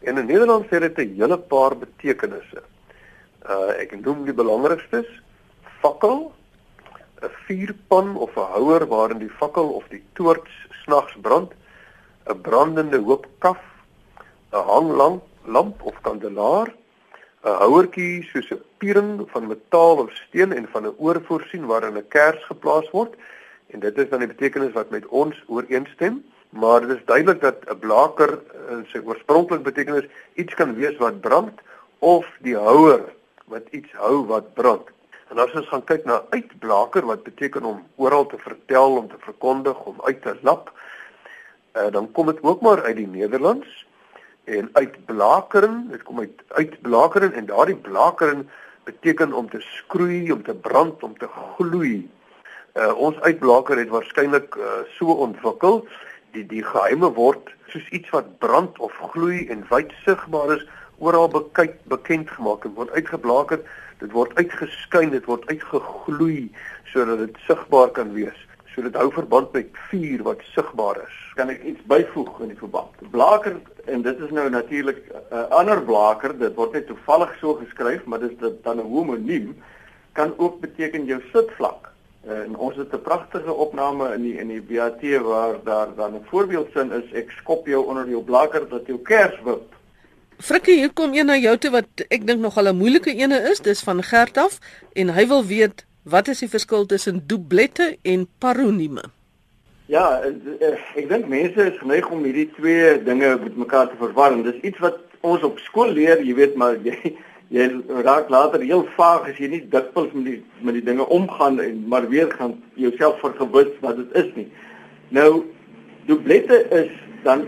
En 0.02 0.18
in 0.18 0.26
Nederlands 0.26 0.68
het 0.68 0.80
dit 0.82 0.98
'n 0.98 1.16
hele 1.16 1.38
paar 1.38 1.76
betekenisse. 1.76 2.62
Uh 3.48 3.72
ek 3.80 4.00
noem 4.04 4.24
die 4.24 4.36
belangrikstes: 4.36 5.08
fakkel, 5.80 6.32
'n 7.22 7.30
vuurpan 7.46 8.16
of 8.16 8.36
'n 8.36 8.52
houer 8.52 8.86
waarin 8.86 9.18
die 9.18 9.36
fakkel 9.40 9.68
of 9.68 9.84
die 9.88 10.04
toorts 10.12 10.52
snags 10.84 11.16
brand, 11.22 11.52
'n 12.26 12.40
brandende 12.40 12.98
hoop 12.98 13.26
kaf, 13.38 13.60
'n 14.52 14.66
hanglamp, 14.66 15.22
lamp 15.44 15.82
of 15.82 16.00
kandelaar, 16.00 16.74
'n 17.44 17.56
houertjie 17.60 18.22
soos 18.30 18.50
'n 18.50 18.62
piering 18.78 19.24
van 19.32 19.46
metaal 19.46 19.96
of 20.04 20.10
steen 20.26 20.52
en 20.52 20.66
van 20.72 20.86
'n 20.86 20.94
oor 20.98 21.20
voorsien 21.28 21.66
waarin 21.66 21.96
'n 21.96 22.08
kers 22.08 22.44
geplaas 22.44 22.90
word. 22.90 23.14
En 23.66 23.80
dit 23.80 23.98
is 23.98 24.08
dan 24.08 24.18
die 24.18 24.28
betekenis 24.28 24.72
wat 24.72 24.90
met 24.90 25.06
ons 25.06 25.36
ooreenstem, 25.46 26.24
maar 26.48 26.80
dit 26.80 26.96
is 26.96 27.04
duidelik 27.04 27.40
dat 27.40 27.58
'n 27.68 27.78
blaker 27.78 28.40
in 28.70 28.86
sy 28.88 28.98
oorspronklike 28.98 29.62
betekenis 29.62 30.06
iets 30.34 30.54
kan 30.54 30.74
wees 30.74 30.96
wat 30.96 31.20
brand 31.20 31.60
of 31.98 32.26
die 32.40 32.56
houer 32.56 33.02
wat 33.46 33.66
iets 33.70 33.92
hou 33.92 34.26
wat 34.26 34.54
brand. 34.54 34.88
En 35.28 35.38
as 35.38 35.52
ons 35.52 35.68
gaan 35.68 35.84
kyk 35.84 36.04
na 36.04 36.22
uitblaker 36.30 37.06
wat 37.06 37.22
beteken 37.22 37.64
om 37.64 37.86
oral 37.96 38.26
te 38.26 38.38
vertel, 38.38 38.96
om 38.96 39.08
te 39.08 39.18
verkondig, 39.18 39.84
om 39.84 40.00
uit 40.04 40.22
te 40.22 40.36
lap, 40.40 40.72
uh, 41.76 41.90
dan 41.90 42.12
kom 42.12 42.26
dit 42.26 42.42
ook 42.42 42.60
maar 42.60 42.82
uit 42.82 42.96
die 42.96 43.06
Nederlands 43.06 43.83
En 44.44 44.68
uitblakering, 44.72 45.90
dit 45.90 46.02
kom 46.02 46.18
uit 46.20 46.42
uitblakering 46.48 47.32
en 47.32 47.46
daardie 47.46 47.76
blakering 47.76 48.46
beteken 48.84 49.32
om 49.32 49.48
te 49.50 49.60
skroei, 49.60 50.32
om 50.32 50.42
te 50.42 50.54
brand, 50.54 51.02
om 51.02 51.18
te 51.18 51.28
gloei. 51.56 52.10
Uh 52.74 52.92
ons 52.98 53.20
uitblaker 53.20 53.78
het 53.78 53.88
waarskynlik 53.88 54.56
uh, 54.58 54.82
so 54.98 55.06
ontwikkel 55.06 55.84
die 56.34 56.46
die 56.50 56.62
geheime 56.66 57.10
word 57.14 57.52
soos 57.72 57.86
iets 57.94 58.10
wat 58.14 58.38
brand 58.42 58.78
of 58.78 58.94
gloei 59.12 59.46
en 59.54 59.62
wyd 59.70 59.92
sigbaar 60.04 60.56
is 60.56 60.64
oral 60.98 61.28
bekyk 61.30 61.76
bekend 61.90 62.30
gemaak 62.30 62.66
en 62.66 62.74
word 62.78 62.90
uitgeblaker 62.98 63.62
dit 64.02 64.10
word 64.14 64.34
uitgeskyn 64.40 65.14
dit 65.14 65.26
word 65.30 65.46
uitgegloei 65.50 66.50
sodat 66.90 67.22
dit 67.22 67.38
sigbaar 67.46 67.94
kan 67.98 68.12
wees 68.16 68.40
so 68.74 68.82
dit 68.82 68.96
hou 68.98 69.10
verband 69.12 69.52
met 69.52 69.78
vuur 69.90 70.22
wat 70.26 70.42
sigbaar 70.54 70.98
is. 71.04 71.16
Kan 71.38 71.50
ek 71.52 71.62
iets 71.62 71.82
byvoeg 71.90 72.40
in 72.40 72.52
die 72.52 72.58
verband? 72.58 72.90
Blaker 73.14 73.56
en 73.86 74.02
dit 74.02 74.20
is 74.26 74.30
nou 74.30 74.48
natuurlik 74.50 75.00
'n 75.12 75.22
uh, 75.30 75.48
ander 75.50 75.82
blaker 75.82 76.38
dit 76.38 76.54
word 76.54 76.72
net 76.72 76.86
toevallig 76.86 77.36
so 77.40 77.54
geskryf 77.54 78.04
maar 78.04 78.20
dit 78.20 78.42
is 78.42 78.52
dan 78.62 78.78
'n 78.78 78.90
homoniem 78.90 79.54
kan 80.12 80.34
ook 80.36 80.60
beteken 80.60 81.04
jou 81.04 81.20
sitvlak. 81.32 81.90
En 82.26 82.56
ons 82.56 82.76
het 82.76 82.92
'n 82.92 83.02
pragtige 83.02 83.52
opname 83.52 84.14
in 84.14 84.22
die 84.22 84.36
in 84.38 84.48
die 84.48 84.62
BAT 84.62 85.02
waar 85.22 85.54
daar 85.64 85.94
dan 85.96 86.14
'n 86.14 86.26
voorbeeldsin 86.30 86.92
is 86.92 87.12
ek 87.12 87.30
skop 87.30 87.66
jou 87.66 87.86
onder 87.86 88.08
jou 88.08 88.22
blaker 88.22 88.68
dat 88.68 88.86
jou 88.86 88.98
kers 88.98 89.40
wip. 89.44 89.74
Frikkie, 90.38 90.74
hier 90.74 90.92
kom 90.92 91.14
een 91.14 91.26
na 91.26 91.36
jou 91.36 91.56
toe 91.58 91.70
wat 91.70 92.04
ek 92.08 92.26
dink 92.26 92.40
nog 92.40 92.56
al 92.56 92.68
'n 92.68 92.76
moeilike 92.76 93.14
ene 93.14 93.38
is. 93.50 93.60
Dis 93.60 93.82
van 93.82 94.02
Gert 94.02 94.36
af 94.36 94.58
en 94.92 95.08
hy 95.08 95.26
wil 95.26 95.44
weet 95.44 95.86
wat 96.04 96.28
is 96.28 96.42
die 96.44 96.48
verskil 96.48 96.86
tussen 96.86 97.22
dublette 97.26 97.96
en 98.02 98.26
paronieme? 98.38 99.04
Ja, 99.86 100.20
eh, 100.22 100.78
ek 100.96 101.08
dink 101.08 101.28
mense 101.28 101.60
is 101.70 101.78
geneig 101.80 102.08
om 102.10 102.24
hierdie 102.24 102.48
twee 102.56 103.02
dinge 103.04 103.34
met 103.40 103.56
mekaar 103.56 103.88
te 103.90 103.98
verwar. 104.00 104.36
Dis 104.42 104.62
iets 104.62 104.80
wat 104.80 105.00
ons 105.20 105.42
op 105.44 105.58
skool 105.58 105.92
leer, 105.92 106.22
jy 106.24 106.34
weet, 106.34 106.56
maar 106.56 106.76
jy 106.84 107.16
jy 107.54 107.66
raak 108.02 108.30
later 108.32 108.62
heel 108.64 108.86
vaag 108.96 109.28
as 109.28 109.38
jy 109.38 109.50
nie 109.52 109.60
dikwels 109.70 110.12
met 110.16 110.24
die 110.26 110.38
met 110.64 110.78
die 110.78 110.84
dinge 110.86 111.04
omgaan 111.12 111.60
en 111.60 111.82
maar 111.88 112.08
weer 112.08 112.30
gaan 112.32 112.56
jouself 112.80 113.20
vergewis 113.20 113.70
wat 113.84 114.00
dit 114.00 114.16
is 114.22 114.30
nie. 114.38 114.46
Nou 115.14 115.44
dublette 116.08 116.62
is 116.74 116.90
dan 117.24 117.44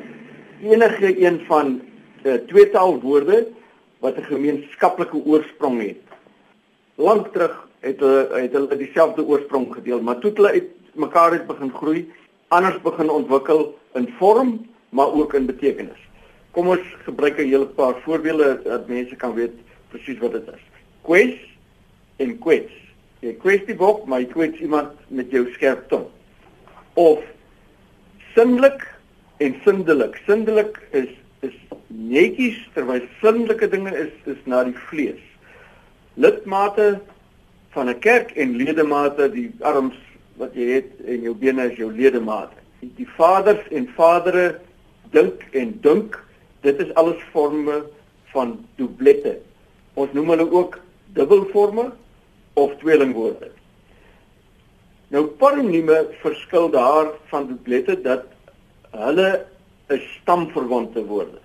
enige 0.62 1.10
een 1.20 1.40
van 1.48 1.80
uh, 2.24 2.36
tweetaal 2.48 3.00
woorde 3.00 3.46
wat 4.04 4.16
'n 4.16 4.28
gemeenskaplike 4.28 5.16
oorsprong 5.16 5.80
het. 5.80 6.02
Lank 6.94 7.32
terug 7.32 7.68
het 7.86 8.00
hulle 8.02 8.40
het 8.42 8.52
hulle 8.56 8.76
dieselfde 8.76 9.24
oorsprong 9.24 9.68
gedeel, 9.74 10.02
maar 10.02 10.18
toe 10.22 10.32
hulle 10.34 10.54
uit 10.56 10.72
mekaar 10.96 11.36
het 11.36 11.46
begin 11.46 11.72
groei, 11.74 12.06
anders 12.48 12.80
begin 12.82 13.10
ontwikkel 13.10 13.68
in 13.94 14.08
vorm, 14.18 14.58
maar 14.88 15.12
ook 15.12 15.34
in 15.34 15.46
betekenis. 15.46 16.02
Kom 16.56 16.68
ons 16.72 16.84
gebruik 17.04 17.38
'n 17.38 17.50
hele 17.52 17.66
paar 17.66 17.94
voorbeelde 18.04 18.60
dat 18.64 18.88
mense 18.88 19.16
kan 19.16 19.34
weet 19.34 19.52
presies 19.88 20.18
wat 20.18 20.32
dit 20.32 20.48
is. 20.54 20.62
Quest 21.02 21.44
en 22.16 22.38
quets. 22.38 22.72
Jy 23.20 23.32
quest 23.32 23.66
die 23.66 23.76
boek, 23.76 24.06
maar 24.06 24.20
jy 24.20 24.26
quets 24.26 24.58
iemand 24.60 24.92
met 25.08 25.30
jou 25.30 25.46
skerp 25.52 25.88
tong. 25.88 26.06
Of 26.94 27.22
sindelik 28.34 28.86
en 29.36 29.54
sindelik. 29.64 30.20
Sindelik 30.26 30.80
is 30.90 31.12
is 31.40 31.54
netjies 31.86 32.56
terwyl 32.74 33.04
sinnelike 33.20 33.68
dinge 33.68 33.92
is 33.96 34.12
is 34.24 34.40
na 34.44 34.64
die 34.64 34.76
vlees. 34.88 35.20
Lidmate 36.14 37.00
van 37.76 37.88
'n 37.88 37.98
kerk 37.98 38.30
en 38.30 38.56
ledemate 38.56 39.28
die 39.30 39.50
arms 39.60 39.96
wat 40.40 40.54
jy 40.54 40.66
het 40.78 40.92
en 41.04 41.20
jou 41.28 41.34
bene 41.34 41.70
is 41.70 41.76
jou 41.76 41.90
ledemate. 41.92 42.56
Die 42.80 43.08
vaders 43.16 43.68
en 43.68 43.88
vadere 43.96 44.60
dink 45.12 45.44
en 45.52 45.76
dink 45.80 46.16
dit 46.60 46.80
is 46.80 46.94
alles 46.94 47.20
forme 47.32 47.84
van 48.32 48.56
dublette. 48.76 49.36
Ons 49.94 50.12
noem 50.12 50.32
hulle 50.32 50.48
ook 50.50 50.80
dubbelforme 51.12 51.92
of 52.54 52.72
tweelingwoorde. 52.80 53.50
Nou 55.08 55.26
paronieme 55.26 56.06
verskil 56.22 56.70
daar 56.70 57.12
van 57.28 57.46
dublette 57.46 58.00
dat 58.00 58.24
hulle 58.90 59.46
'n 59.88 60.00
stamverwante 60.16 61.04
woorde. 61.04 61.40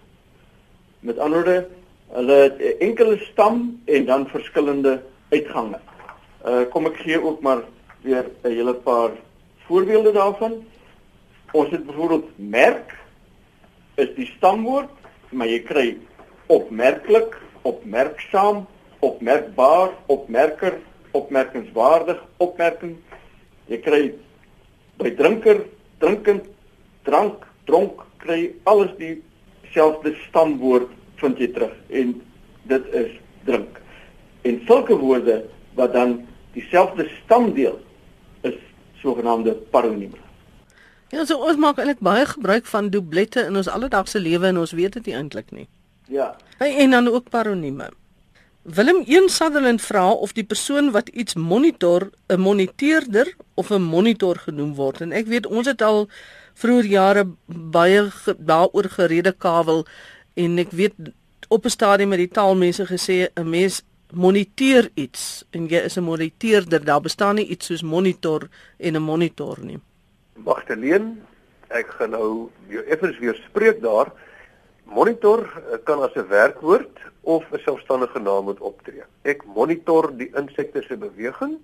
Met 1.00 1.18
ander 1.18 1.44
woorde, 1.44 1.68
hulle 2.08 2.34
het 2.34 2.58
'n 2.60 2.76
enkele 2.80 3.18
stam 3.18 3.82
en 3.86 4.06
dan 4.06 4.28
verskillende 4.28 5.02
uitgange. 5.30 5.80
Uh 6.46 6.66
kom 6.74 6.88
ek 6.90 6.98
gee 7.06 7.20
ook 7.22 7.42
maar 7.42 7.62
weer 8.02 8.26
'n 8.44 8.50
hele 8.50 8.74
paar 8.74 9.12
voorbeelde 9.68 10.12
daarvan. 10.12 10.64
Ons 11.52 11.70
het 11.70 11.86
byvoorbeeld 11.86 12.30
merk 12.36 12.98
is 13.96 14.10
die 14.16 14.26
stamwoord, 14.38 14.90
maar 15.30 15.48
jy 15.48 15.60
kry 15.60 15.98
opmerklik, 16.48 17.38
opmerksaam, 17.62 18.66
opmerkbaar, 19.00 19.90
opmerker, 20.06 20.80
opmerkingswaardig, 21.12 22.24
opmerking. 22.38 22.98
Jy 23.68 23.78
kry 23.78 24.02
by 24.98 25.12
drinker, 25.16 25.66
drinkend, 25.98 26.46
drank, 27.04 27.46
dronk, 27.66 28.04
kry 28.18 28.52
alles 28.64 28.92
dieselfde 28.98 30.16
stamwoord 30.28 30.90
vind 31.22 31.38
jy 31.38 31.52
terug 31.54 31.74
en 31.90 32.14
dit 32.64 32.94
is 32.94 33.12
drink. 33.46 33.82
En 34.42 34.62
sulke 34.66 34.98
woorde 34.98 35.44
wat 35.78 35.94
dan 35.94 36.22
dieselfde 36.54 37.10
stamdeel 37.24 37.80
is 38.42 38.58
sogenaamde 39.02 39.54
paronieme. 39.54 40.18
Ja, 41.12 41.26
so 41.26 41.42
ons 41.44 41.58
maak 41.60 41.78
eintlik 41.78 42.00
baie 42.00 42.26
gebruik 42.26 42.66
van 42.72 42.90
dublette 42.90 43.44
in 43.50 43.56
ons 43.60 43.68
alledaagse 43.68 44.20
lewe 44.20 44.48
en 44.48 44.62
ons 44.62 44.72
weet 44.72 44.94
dit 44.94 45.06
nie 45.06 45.16
eintlik 45.16 45.52
nie. 45.52 45.68
Ja. 46.08 46.36
Hey, 46.58 46.78
en 46.84 46.92
dan 46.96 47.08
ook 47.08 47.30
paronieme. 47.30 47.90
Willem 48.62 49.04
1 49.08 49.30
Sutherland 49.30 49.82
vra 49.82 50.12
of 50.12 50.34
die 50.38 50.44
persoon 50.44 50.92
wat 50.92 51.10
iets 51.10 51.34
monitor 51.34 52.10
'n 52.28 52.40
moniteerder 52.40 53.34
of 53.54 53.72
'n 53.72 53.82
monitor 53.82 54.38
genoem 54.38 54.76
word 54.76 55.02
en 55.02 55.12
ek 55.12 55.26
weet 55.26 55.46
ons 55.46 55.68
het 55.68 55.82
al 55.82 56.08
vroeër 56.54 56.86
jare 56.86 57.26
baie 57.48 58.12
ge, 58.12 58.36
daaroor 58.38 58.90
gerede 58.90 59.32
kawel 59.32 59.86
en 60.34 60.58
ek 60.58 60.72
weet 60.72 60.94
op 61.48 61.66
'n 61.66 61.70
stadium 61.70 62.10
met 62.10 62.18
die 62.18 62.30
taalmense 62.30 62.86
gesê 62.86 63.28
'n 63.34 63.50
mens 63.50 63.82
moniteer 64.14 64.90
iets 64.94 65.46
en 65.52 65.68
jy 65.68 65.86
is 65.86 65.98
'n 65.98 66.04
moniteerder 66.04 66.84
daar 66.84 67.02
bestaan 67.02 67.36
nie 67.36 67.48
iets 67.48 67.66
soos 67.66 67.82
monitor 67.82 68.50
en 68.78 68.96
'n 68.96 69.02
monitor 69.02 69.58
nie. 69.62 69.80
Magdalene, 70.36 71.16
ek 71.70 71.88
gaan 71.88 72.10
nou 72.10 72.50
jou 72.68 72.84
effens 72.86 73.20
weer 73.20 73.36
spreek 73.50 73.82
daar. 73.82 74.12
Monitor 74.84 75.40
eh, 75.40 75.78
kan 75.84 76.02
as 76.02 76.16
'n 76.16 76.28
werkwoord 76.28 77.00
of 77.22 77.44
'n 77.52 77.60
selfstandige 77.60 78.20
naam 78.20 78.44
moet 78.44 78.60
optree. 78.60 79.04
Ek 79.22 79.46
monitor 79.46 80.12
die 80.18 80.32
insekte 80.36 80.84
se 80.88 80.98
beweging 80.98 81.60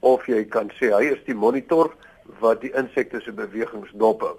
of 0.00 0.26
jy 0.26 0.44
kan 0.44 0.70
sê 0.80 0.90
hy 0.90 1.04
is 1.12 1.24
die 1.24 1.34
monitor 1.34 1.94
wat 2.40 2.60
die 2.60 2.72
insekte 2.74 3.20
se 3.20 3.32
bewegings 3.32 3.90
dophou. 3.92 4.36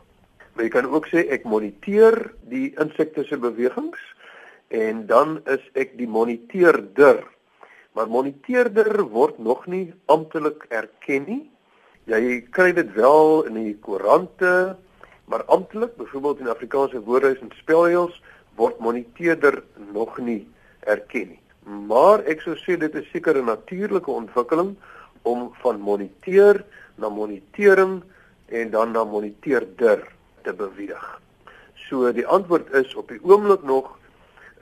Maar 0.54 0.63
jy 0.63 0.70
kan 0.70 0.86
ook 0.86 1.08
sê 1.08 1.30
ek 1.30 1.44
moniteer 1.44 2.34
die 2.50 2.74
insekte 2.78 3.24
se 3.24 3.38
bewegings 3.38 4.00
en 4.67 5.05
dan 5.05 5.41
is 5.46 5.63
ek 5.74 5.98
die 5.98 6.08
moniteerder. 6.08 7.24
Maar 7.93 8.10
moniteerder 8.10 9.03
word 9.13 9.38
nog 9.38 9.65
nie 9.70 9.93
amptelik 10.05 10.65
erken 10.70 11.27
nie. 11.27 11.43
Jy 12.10 12.41
kry 12.51 12.72
dit 12.74 12.89
wel 12.98 13.46
in 13.48 13.60
die 13.60 13.77
koerante, 13.79 14.75
maar 15.25 15.46
amptelik, 15.46 15.96
byvoorbeeld 15.96 16.39
in 16.39 16.51
Afrikaanse 16.51 17.03
woordehuis 17.05 17.39
en 17.46 17.53
spelreëls, 17.62 18.17
word 18.60 18.79
moniteerder 18.79 19.62
nog 19.93 20.17
nie 20.17 20.41
erken 20.79 21.36
nie. 21.36 21.39
Maar 21.63 22.25
ek 22.27 22.43
sou 22.43 22.58
sê 22.60 22.75
dit 22.77 22.96
is 22.96 23.08
seker 23.12 23.38
'n 23.38 23.46
natuurlike 23.46 24.12
ontwikkeling 24.12 24.75
om 25.24 25.51
van 25.62 25.79
moniteer 25.79 26.65
na 26.96 27.10
monitering 27.10 28.03
en 28.48 28.70
dan 28.70 28.91
na 28.91 29.03
moniteerder 29.03 30.03
te 30.43 30.53
beweeg. 30.53 31.20
So 31.88 32.12
die 32.12 32.27
antwoord 32.27 32.72
is 32.74 32.96
op 32.96 33.08
die 33.08 33.20
oomblik 33.24 33.63
nog 33.63 33.98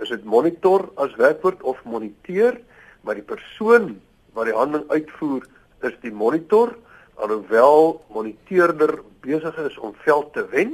is 0.02 0.10
dit 0.10 0.24
monitor 0.26 0.90
as 0.96 1.14
werkwoord 1.20 1.62
of 1.62 1.82
moniteer, 1.86 2.58
maar 3.02 3.18
die 3.18 3.26
persoon 3.26 3.96
wat 4.34 4.48
die 4.50 4.56
handeling 4.56 4.90
uitvoer 4.90 5.46
is 5.88 5.98
die 6.02 6.14
monitor 6.14 6.74
alhoewel 7.22 8.00
moniteerder 8.14 9.00
besig 9.22 9.58
is 9.62 9.78
om 9.78 9.94
veld 10.06 10.32
te 10.34 10.46
wen, 10.54 10.74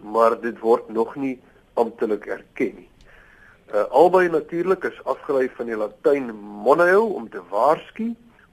maar 0.00 0.34
dit 0.40 0.58
word 0.58 0.88
nog 0.90 1.14
nie 1.20 1.36
amptelik 1.78 2.26
erken 2.26 2.80
nie. 2.80 2.88
Uh, 3.70 3.84
albei 3.94 4.26
natuurlik 4.28 4.84
is 4.88 4.98
afgelei 5.06 5.46
van 5.54 5.68
die 5.70 5.78
Latyn 5.78 6.32
moneo 6.64 7.04
om 7.14 7.28
te 7.30 7.42
waarsku 7.52 8.08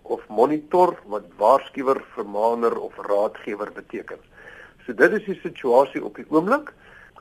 of 0.05 0.21
monitor 0.29 0.93
wat 1.09 1.25
waarskuwer, 1.39 2.03
vermaaner 2.13 2.77
of 2.79 2.93
raadgewer 3.09 3.71
beteken. 3.73 4.21
So 4.85 4.93
dit 4.93 5.17
is 5.17 5.25
die 5.25 5.39
situasie 5.41 6.03
op 6.05 6.15
die 6.15 6.27
oomblik. 6.29 6.69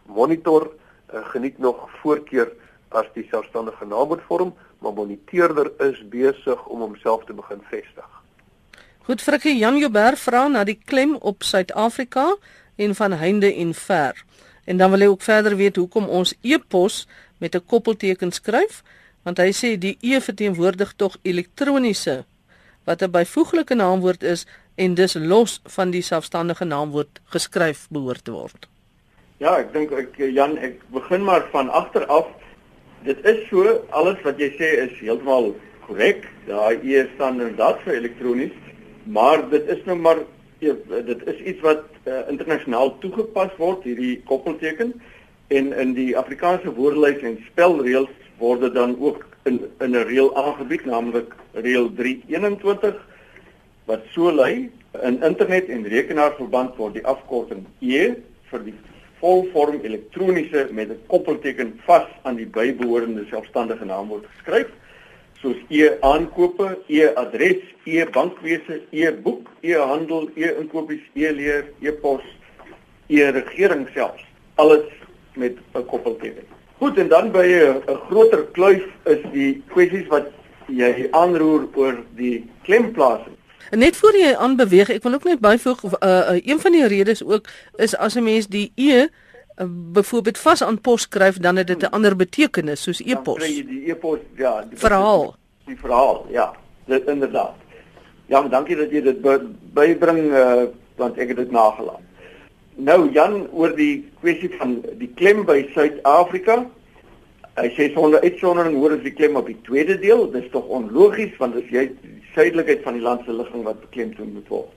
Monitor 0.07 0.69
uh, 0.69 1.25
geniet 1.33 1.59
nog 1.59 1.89
voorkeur 2.03 2.53
as 2.89 3.07
die 3.15 3.27
selfstandige 3.31 3.87
naamwoordvorm, 3.87 4.55
maar 4.79 4.93
moniteerder 4.93 5.73
is 5.79 6.03
besig 6.09 6.67
om 6.67 6.81
homself 6.81 7.25
te 7.25 7.33
begin 7.33 7.63
vestig. 7.71 8.09
Goed 9.07 9.23
Frikkie 9.23 9.57
Jan 9.59 9.79
Joubert 9.79 10.19
vra 10.19 10.49
na 10.49 10.65
die 10.65 10.79
klem 10.85 11.17
op 11.17 11.43
Suid-Afrika 11.43 12.37
en 12.77 12.95
van 12.95 13.13
heinde 13.13 13.55
en 13.55 13.75
ver. 13.75 14.25
En 14.65 14.77
dan 14.77 14.91
wil 14.91 15.01
hy 15.01 15.07
ook 15.07 15.23
verder 15.23 15.57
weet 15.57 15.77
hoekom 15.77 16.09
ons 16.09 16.35
e-pos 16.43 17.07
met 17.39 17.55
'n 17.55 17.65
koppelteken 17.67 18.33
skryf, 18.33 18.83
want 19.23 19.39
hy 19.39 19.53
sê 19.53 19.79
die 19.79 19.99
e 20.01 20.21
verteenwoordig 20.21 20.93
tog 20.97 21.17
elektroniese 21.23 22.25
wat 22.85 23.03
'n 23.03 23.11
byvoeglike 23.11 23.75
naamwoord 23.75 24.23
is 24.23 24.47
en 24.75 24.95
dus 24.95 25.15
los 25.15 25.61
van 25.65 25.91
die 25.91 26.03
selfstandige 26.03 26.65
naamwoord 26.65 27.21
geskryf 27.25 27.87
behoort 27.91 28.25
te 28.25 28.31
word. 28.31 28.69
Ja, 29.37 29.57
ek 29.59 29.73
dink 29.73 29.93
ek 29.93 30.17
Jan, 30.17 30.57
ek 30.59 30.81
begin 30.89 31.25
maar 31.25 31.49
van 31.53 31.69
agter 31.69 32.07
af. 32.07 32.27
Dit 33.07 33.23
is 33.25 33.45
so 33.47 33.63
alles 33.95 34.19
wat 34.27 34.41
jy 34.43 34.49
sê 34.59 34.69
is 34.83 34.95
heeltemal 34.99 35.53
korrek. 35.87 36.25
Daai 36.49 36.83
e 36.83 37.05
staan 37.15 37.39
inderdaad 37.39 37.79
vir 37.85 38.01
elektronies, 38.01 38.57
maar 39.05 39.45
dit 39.51 39.69
is 39.71 39.85
nou 39.87 39.95
maar 39.99 40.25
ja, 40.59 40.75
dit 40.91 41.23
is 41.31 41.43
iets 41.53 41.63
wat 41.63 41.85
uh, 42.05 42.25
internasionaal 42.33 42.97
toegepas 42.99 43.53
word 43.61 43.85
hierdie 43.87 44.17
koppelteken 44.27 44.95
en 45.55 45.71
in 45.73 45.95
die 45.95 46.17
Afrikaanse 46.19 46.73
woordelys 46.75 47.23
en 47.23 47.39
spelreëls 47.53 48.11
word 48.41 48.65
dit 48.67 48.75
dan 48.75 48.97
ook 48.99 49.23
in 49.47 49.61
in 49.79 49.95
'n 49.95 50.07
reël 50.11 50.33
aangebied 50.37 50.85
naamlik 50.91 51.35
reël 51.53 51.91
321 51.95 52.99
wat 53.87 54.03
so 54.11 54.33
lui 54.33 54.71
in 55.03 55.23
internet 55.23 55.69
en 55.69 55.87
rekenaarverband 55.87 56.77
word 56.77 56.99
die 56.99 57.07
afkorting 57.07 57.67
E 57.81 58.15
vir 58.51 58.65
die 58.65 58.75
volvorm 59.21 59.81
elektroniese 59.83 60.69
met 60.71 60.89
'n 60.91 61.01
koppelteken 61.07 61.81
vas 61.87 62.09
aan 62.23 62.37
die 62.37 62.47
bybehorende 62.47 63.25
selfstandige 63.31 63.85
naamwoord 63.85 64.27
geskryf 64.37 64.69
soos 65.41 65.57
e-aankope, 65.69 66.79
e-adres, 66.89 67.63
e-bankwese, 67.85 68.81
e-boek, 68.91 69.51
e-handel, 69.61 70.31
e-inkopies, 70.35 71.03
e-leer, 71.15 71.69
e-pos, 71.85 72.25
e-regering 73.13 73.87
selfs. 73.95 74.25
Alles 74.57 74.87
met 75.35 75.57
'n 75.75 75.85
koppelteken. 75.85 76.45
Goed, 76.79 76.99
en 76.99 77.09
dan 77.09 77.31
by 77.31 77.47
'n 77.47 77.97
groter 78.09 78.45
kluif 78.53 78.85
is 79.05 79.23
die 79.33 79.63
kwessies 79.69 80.07
wat 80.09 80.27
jy 80.67 81.09
aanroer 81.11 81.69
oor 81.75 81.97
die 82.17 82.45
klemplasing. 82.63 83.36
Net 83.71 83.97
voor 83.97 84.17
jy 84.17 84.35
aanbeweeg, 84.35 84.91
ek 84.95 85.03
wil 85.03 85.17
ook 85.19 85.25
net 85.25 85.41
byvoeg 85.41 85.85
uh, 85.85 85.93
uh, 86.01 86.37
een 86.39 86.61
van 86.61 86.73
die 86.73 86.87
redes 86.87 87.25
ook 87.25 87.49
is 87.83 87.97
as 87.97 88.15
'n 88.15 88.23
mens 88.23 88.47
die 88.47 88.73
e 88.75 89.01
uh, 89.01 89.67
byvoorbeeld 89.93 90.39
vas 90.39 90.63
aan 90.63 90.81
pos 90.81 91.03
skryf 91.03 91.39
dan 91.39 91.57
het 91.57 91.67
dit 91.67 91.83
'n 91.83 91.91
ander 91.91 92.17
betekenis 92.17 92.83
soos 92.83 93.01
e-pos. 93.01 93.39
Dan 93.39 93.49
kry 93.49 93.57
jy 93.57 93.67
die 93.67 93.91
e-pos, 93.91 94.19
ja, 94.37 94.65
die 94.71 94.79
verhaal. 94.79 95.37
Die 95.65 95.77
verhaal, 95.77 96.27
ja. 96.31 96.55
Dit 96.85 97.07
inderdaad. 97.07 97.55
Ja, 98.27 98.41
maar 98.41 98.51
dankie 98.51 98.77
dat 98.77 98.91
jy 98.91 99.03
dit 99.03 99.21
bybring 99.73 100.19
uh, 100.19 100.63
want 100.97 101.19
ek 101.19 101.29
het 101.29 101.37
dit 101.37 101.51
nagelaat. 101.51 102.03
Nou 102.77 103.13
Jan 103.13 103.47
oor 103.53 103.77
die 103.77 104.05
kwessie 104.21 104.51
van 104.59 104.83
die 104.99 105.11
klem 105.15 105.45
by 105.45 105.63
Suid-Afrika. 105.73 106.67
Hy 107.57 107.69
sê 107.73 107.93
sonder 107.95 108.21
uitsondering 108.21 108.77
hoor 108.77 108.93
as 108.99 109.05
die 109.05 109.15
klem 109.17 109.37
op 109.37 109.47
die 109.47 109.61
tweede 109.65 109.99
deel, 109.99 110.27
dis 110.31 110.51
tog 110.53 110.67
onlogies 110.69 111.37
want 111.39 111.57
as 111.57 111.71
jy 111.73 111.87
die 112.03 112.16
suidelikheid 112.37 112.85
van 112.85 112.99
die 112.99 113.05
land 113.05 113.25
se 113.25 113.35
ligging 113.35 113.65
wat 113.67 113.81
beklemtoon 113.83 114.35
moet 114.37 114.49
word. 114.53 114.73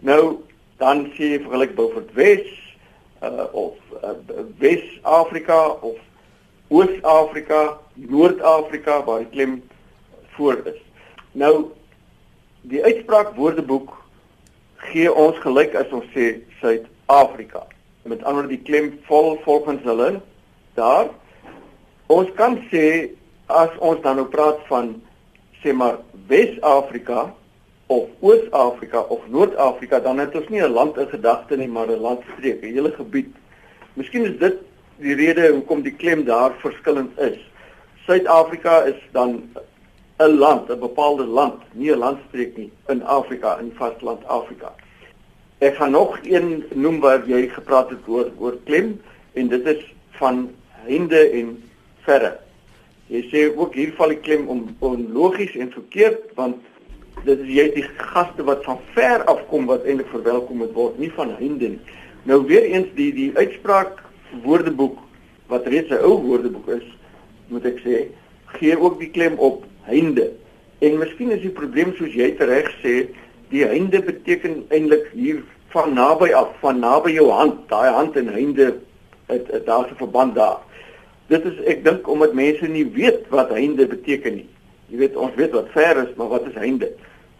Nou 0.00 0.22
dan 0.80 1.06
sê 1.16 1.32
jy 1.34 1.40
vergelyk 1.44 1.76
byvoorbeeld 1.76 2.16
Wes 2.18 2.48
uh, 3.24 3.46
of 3.52 3.76
uh, 4.02 4.16
Wes-Afrika 4.60 5.60
of 5.80 5.96
Oos-Afrika, 6.68 7.78
Noord-Afrika 7.94 8.98
waar 9.06 9.22
die 9.22 9.30
klem 9.30 9.62
voor 10.34 10.60
is. 10.66 10.80
Nou 11.32 11.70
die 12.66 12.82
uitspraak 12.84 13.36
Woordeboek 13.38 13.92
gee 14.90 15.12
ons 15.12 15.38
gelyk 15.44 15.76
as 15.78 15.92
ons 15.94 16.08
sê 16.14 16.40
Suid-Afrika. 16.60 17.62
Met 18.06 18.22
ander 18.22 18.44
woorde 18.44 18.56
die 18.56 18.66
klem 18.66 18.92
vol 19.06 19.36
volgens 19.44 19.86
hulle 19.86 20.10
daar. 20.74 21.08
Ons 22.12 22.30
kan 22.38 22.58
sê 22.70 23.14
as 23.46 23.72
ons 23.78 24.02
dan 24.02 24.18
nou 24.20 24.26
praat 24.30 24.60
van 24.68 24.96
sê 25.62 25.72
maar 25.72 25.98
Wes-Afrika 26.26 27.34
of 27.86 28.08
Oos-Afrika 28.20 29.00
of 29.00 29.20
Noord-Afrika, 29.28 30.00
dan 30.00 30.18
het 30.18 30.34
ons 30.34 30.48
nie 30.48 30.62
'n 30.62 30.72
land 30.72 30.96
in 30.96 31.08
gedagte 31.08 31.56
nie, 31.56 31.68
maar 31.68 31.88
'n 31.88 32.00
landstreek, 32.00 32.62
'n 32.62 32.74
hele 32.74 32.92
gebied. 32.92 33.34
Miskien 33.94 34.24
is 34.24 34.38
dit 34.38 34.56
die 34.96 35.14
rede 35.14 35.52
hoekom 35.52 35.82
die 35.82 35.94
klem 35.94 36.24
daar 36.24 36.52
verskillend 36.58 37.18
is. 37.18 37.38
Suid-Afrika 38.06 38.82
is 38.82 39.00
dan 39.12 39.50
'n 40.18 40.38
land, 40.38 40.70
'n 40.70 40.78
bepaalde 40.78 41.24
land, 41.24 41.62
nie 41.72 41.92
'n 41.92 41.98
landstreek 41.98 42.56
nie 42.56 42.72
in 42.88 43.02
Afrika, 43.02 43.58
in 43.58 43.72
vasteland 43.74 44.26
Afrika. 44.26 44.72
Ek 45.58 45.76
gaan 45.76 45.90
nog 45.90 46.18
een 46.22 46.64
noem 46.74 47.00
waar 47.00 47.28
jy 47.28 47.48
gepraat 47.48 47.90
het 47.90 48.08
oor 48.08 48.30
oor 48.38 48.56
klem 48.64 49.00
en 49.32 49.48
dit 49.48 49.66
is 49.66 49.94
van 50.10 50.50
hinde 50.84 51.30
en 51.30 51.62
verre. 52.04 52.45
Jy 53.08 53.20
sê 53.30 53.42
ook 53.54 53.74
hier 53.78 53.92
val 53.94 54.10
die 54.10 54.18
klem 54.18 54.48
om 54.50 54.64
onlogies 54.82 55.54
en 55.54 55.70
verkeerd 55.70 56.32
want 56.34 56.56
dit 57.24 57.38
is 57.38 57.52
jy 57.54 57.66
die 57.76 57.84
gaste 58.12 58.42
wat 58.46 58.64
van 58.66 58.80
ver 58.96 59.22
af 59.30 59.44
kom 59.50 59.68
wat 59.70 59.86
eintlik 59.86 60.10
verwelkom 60.10 60.58
moet 60.62 60.74
word, 60.74 60.98
nie 60.98 61.10
van 61.14 61.30
hinde 61.38 61.76
nie. 61.76 61.94
Nou 62.26 62.42
weer 62.46 62.66
eens 62.66 62.90
die 62.98 63.12
die 63.14 63.30
uitspraak 63.38 64.02
woordeboek 64.42 64.98
wat 65.46 65.66
reeds 65.70 65.90
'n 65.94 66.02
ou 66.02 66.18
woordeboek 66.22 66.68
is, 66.68 66.86
moet 67.48 67.64
ek 67.64 67.78
sê, 67.86 68.08
gee 68.58 68.74
ook 68.74 68.98
die 68.98 69.10
klem 69.10 69.38
op 69.38 69.64
hinde. 69.86 70.32
En 70.78 70.98
miskien 70.98 71.30
is 71.30 71.40
die 71.40 71.54
probleem 71.54 71.94
soos 71.94 72.14
jy 72.14 72.34
tereg 72.34 72.70
sê, 72.82 73.06
die 73.50 73.64
hinde 73.64 74.02
beteken 74.02 74.64
eintlik 74.68 75.06
hier 75.14 75.42
van 75.70 75.94
naby 75.94 76.32
af, 76.32 76.48
van 76.60 76.78
naby 76.80 77.14
jou 77.14 77.30
hand, 77.30 77.68
daai 77.68 77.90
hand 77.90 78.16
en 78.16 78.28
het, 79.26 79.46
het 79.50 79.66
daar's 79.66 79.90
'n 79.90 79.96
verband 79.96 80.34
daar. 80.34 80.65
Dit 81.26 81.44
is 81.44 81.58
ek 81.66 81.82
dink 81.84 82.08
omdat 82.08 82.36
mense 82.38 82.68
nie 82.70 82.86
weet 82.94 83.26
wat 83.34 83.50
hinde 83.54 83.86
beteken 83.90 84.38
nie. 84.40 84.48
Jy 84.92 85.00
weet 85.02 85.16
ons 85.18 85.34
weet 85.34 85.54
wat 85.56 85.72
ver 85.74 85.98
is, 86.04 86.12
maar 86.16 86.30
wat 86.30 86.46
is 86.46 86.58
hinde? 86.60 86.92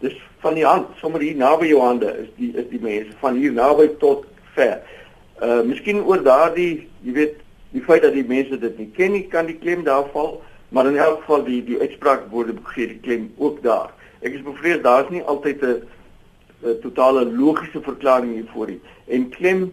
Dis 0.03 0.15
van 0.43 0.57
die 0.57 0.65
hand, 0.67 0.91
sommer 0.99 1.23
hier 1.23 1.37
naby 1.39 1.69
jou 1.71 1.79
hande 1.81 2.11
is 2.23 2.29
die 2.37 2.51
is 2.57 2.67
die 2.69 2.81
mense 2.83 3.15
van 3.21 3.39
hier 3.39 3.55
naby 3.55 3.87
tot 4.01 4.25
ver. 4.57 4.81
Uh 5.41 5.61
miskien 5.65 6.03
oor 6.03 6.21
daardie, 6.25 6.87
jy 7.05 7.15
weet, 7.15 7.39
die 7.71 7.83
feit 7.85 8.03
dat 8.03 8.15
die 8.17 8.27
mense 8.27 8.59
dit 8.59 8.77
nie 8.79 8.89
ken 8.97 9.15
nie, 9.15 9.23
kan 9.31 9.47
die 9.47 9.57
klem 9.57 9.85
daar 9.87 10.09
val, 10.13 10.41
maar 10.69 10.89
in 10.89 10.99
elk 10.99 11.21
geval 11.23 11.45
die 11.47 11.61
die 11.65 11.79
uitspraak 11.79 12.27
word 12.33 12.51
begee 12.59 12.91
die 12.91 13.01
klem 13.05 13.29
ook 13.37 13.61
daar. 13.63 13.93
Ek 14.19 14.35
is 14.35 14.43
bevrees 14.43 14.83
daar's 14.83 15.09
nie 15.13 15.23
altyd 15.23 15.63
'n 15.63 16.79
totale 16.81 17.25
logiese 17.25 17.81
verklaring 17.81 18.33
hiervoor 18.33 18.67
nie. 18.67 18.81
En 19.07 19.29
klem 19.29 19.71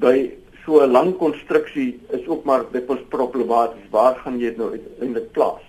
by 0.00 0.30
so 0.64 0.80
'n 0.80 0.90
lang 0.90 1.16
konstruksie 1.16 2.00
is 2.10 2.26
ook 2.26 2.44
maar 2.44 2.64
dit 2.72 2.86
was 2.86 2.98
problematies. 3.08 3.90
Waar 3.90 4.16
gaan 4.16 4.38
jy 4.38 4.48
dit 4.48 4.56
nou 4.56 4.70
uiteindelik 4.70 5.32
plaas? 5.32 5.62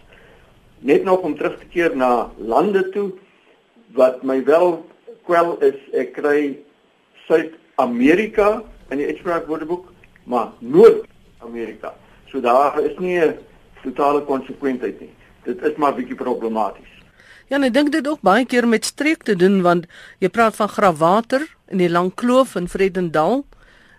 Net 0.79 1.03
nog 1.03 1.19
om 1.19 1.35
terug 1.35 1.59
te 1.59 1.65
keer 1.65 1.95
na 1.95 2.31
lande 2.37 2.89
toe 2.89 3.11
wat 3.93 4.23
my 4.23 4.43
wel 4.43 4.85
kwel 5.25 5.57
is 5.59 5.75
ek 5.93 6.13
kry 6.13 6.59
Suid-Amerika 7.27 8.63
in 8.89 8.97
die 8.97 9.07
uitspraak 9.07 9.47
woordeboek 9.47 9.91
maar 10.23 10.51
Noord-Amerika. 10.59 11.93
So 12.31 12.41
daar 12.41 12.79
is 12.81 12.97
nie 12.97 13.19
'n 13.19 13.37
totale 13.83 14.21
konsekwentheid 14.21 14.99
nie. 14.99 15.13
Dit 15.43 15.61
is 15.61 15.75
maar 15.75 15.95
bietjie 15.95 16.15
problematies. 16.15 16.93
Ja, 17.47 17.61
ek 17.61 17.73
dink 17.73 17.91
dit 17.91 18.07
ook 18.07 18.21
baie 18.21 18.45
keer 18.45 18.67
met 18.67 18.85
streek 18.85 19.23
te 19.23 19.35
doen 19.35 19.61
want 19.61 19.85
jy 20.19 20.29
praat 20.29 20.55
van 20.55 20.69
Grawater 20.69 21.45
in 21.69 21.77
die 21.77 21.89
Lang 21.89 22.13
Kloof 22.13 22.55
in 22.55 22.67
Vredendal 22.67 23.45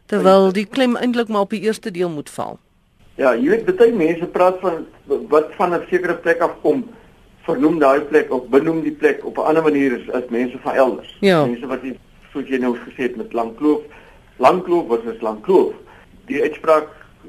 terwyl 0.06 0.52
die 0.52 0.66
klem 0.66 0.96
eintlik 0.96 1.28
maar 1.28 1.46
op 1.46 1.50
die 1.50 1.62
eerste 1.66 1.90
deel 1.90 2.10
moet 2.10 2.30
val. 2.30 2.58
Ja, 3.16 3.32
jy 3.34 3.48
weet 3.48 3.76
baie 3.78 3.92
mense 3.92 4.26
praat 4.26 4.60
van 4.60 4.86
wat 5.32 5.54
van 5.56 5.74
'n 5.74 5.86
sekere 5.90 6.14
plek 6.14 6.40
af 6.40 6.54
kom 6.62 6.84
vernoem 7.46 7.78
daai 7.78 8.00
plek 8.00 8.32
of 8.32 8.48
benoem 8.50 8.82
die 8.82 8.92
plek 8.92 9.24
op 9.24 9.38
'n 9.38 9.48
ander 9.48 9.62
manier 9.62 9.94
as, 9.94 10.22
as 10.22 10.28
mense 10.28 10.58
van 10.58 10.74
elders. 10.74 11.16
Ja. 11.20 11.44
Mense 11.46 11.66
wat 11.66 11.82
jy 11.82 11.96
soos 12.32 12.48
jy 12.48 12.58
nou 12.58 12.76
gesê 12.76 13.08
het 13.08 13.16
met 13.16 13.32
Langkloof, 13.32 13.82
Langkloof 14.36 14.86
wat 14.86 15.04
is 15.04 15.20
Langkloof? 15.20 15.74
Die 16.26 16.42
uitspraak 16.42 16.88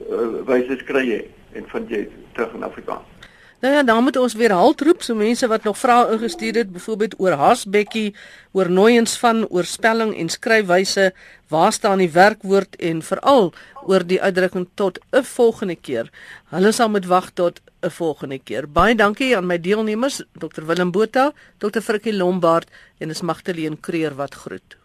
uh, 0.09 0.43
wyse 0.45 0.83
kry 0.83 1.05
jy 1.07 1.21
en 1.53 1.63
vind 1.67 1.89
jy 1.89 2.07
terug 2.33 2.53
in 2.53 2.63
Afrikaans. 2.63 3.16
Nou 3.59 3.73
ja, 3.73 3.83
dan 3.83 4.03
moet 4.03 4.17
ons 4.21 4.33
weer 4.37 4.53
halt 4.53 4.81
roep 4.85 5.01
so 5.01 5.17
mense 5.17 5.47
wat 5.49 5.63
nog 5.65 5.77
vrae 5.81 6.11
ingestuur 6.13 6.59
het, 6.59 6.69
byvoorbeeld 6.75 7.15
oor 7.17 7.33
hasbekkie, 7.41 8.11
oor 8.53 8.69
nooiens 8.69 9.15
van 9.17 9.47
oor 9.49 9.65
spelling 9.65 10.13
en 10.13 10.29
skryfwyse, 10.29 11.07
waar 11.49 11.73
staan 11.73 11.97
die 11.97 12.11
werkwoord 12.13 12.77
en 12.77 13.01
veral 13.01 13.49
oor 13.89 14.05
die 14.05 14.21
uitdrukking 14.21 14.67
tot 14.73 14.99
'n 15.09 15.23
volgende 15.23 15.75
keer. 15.75 16.11
Hulle 16.53 16.71
sal 16.71 16.89
moet 16.89 17.05
wag 17.05 17.29
tot 17.33 17.61
'n 17.81 17.89
volgende 17.89 18.39
keer. 18.39 18.69
Baie 18.69 18.95
dankie 18.95 19.35
aan 19.37 19.47
my 19.47 19.59
deelnemers, 19.59 20.21
Dr 20.33 20.65
Willem 20.65 20.91
Botha, 20.91 21.33
Dr 21.57 21.81
Frikkie 21.81 22.13
Lombard 22.13 22.69
en 22.97 23.09
is 23.09 23.21
Magtleen 23.21 23.79
Kreer 23.79 24.15
wat 24.15 24.33
groet. 24.33 24.77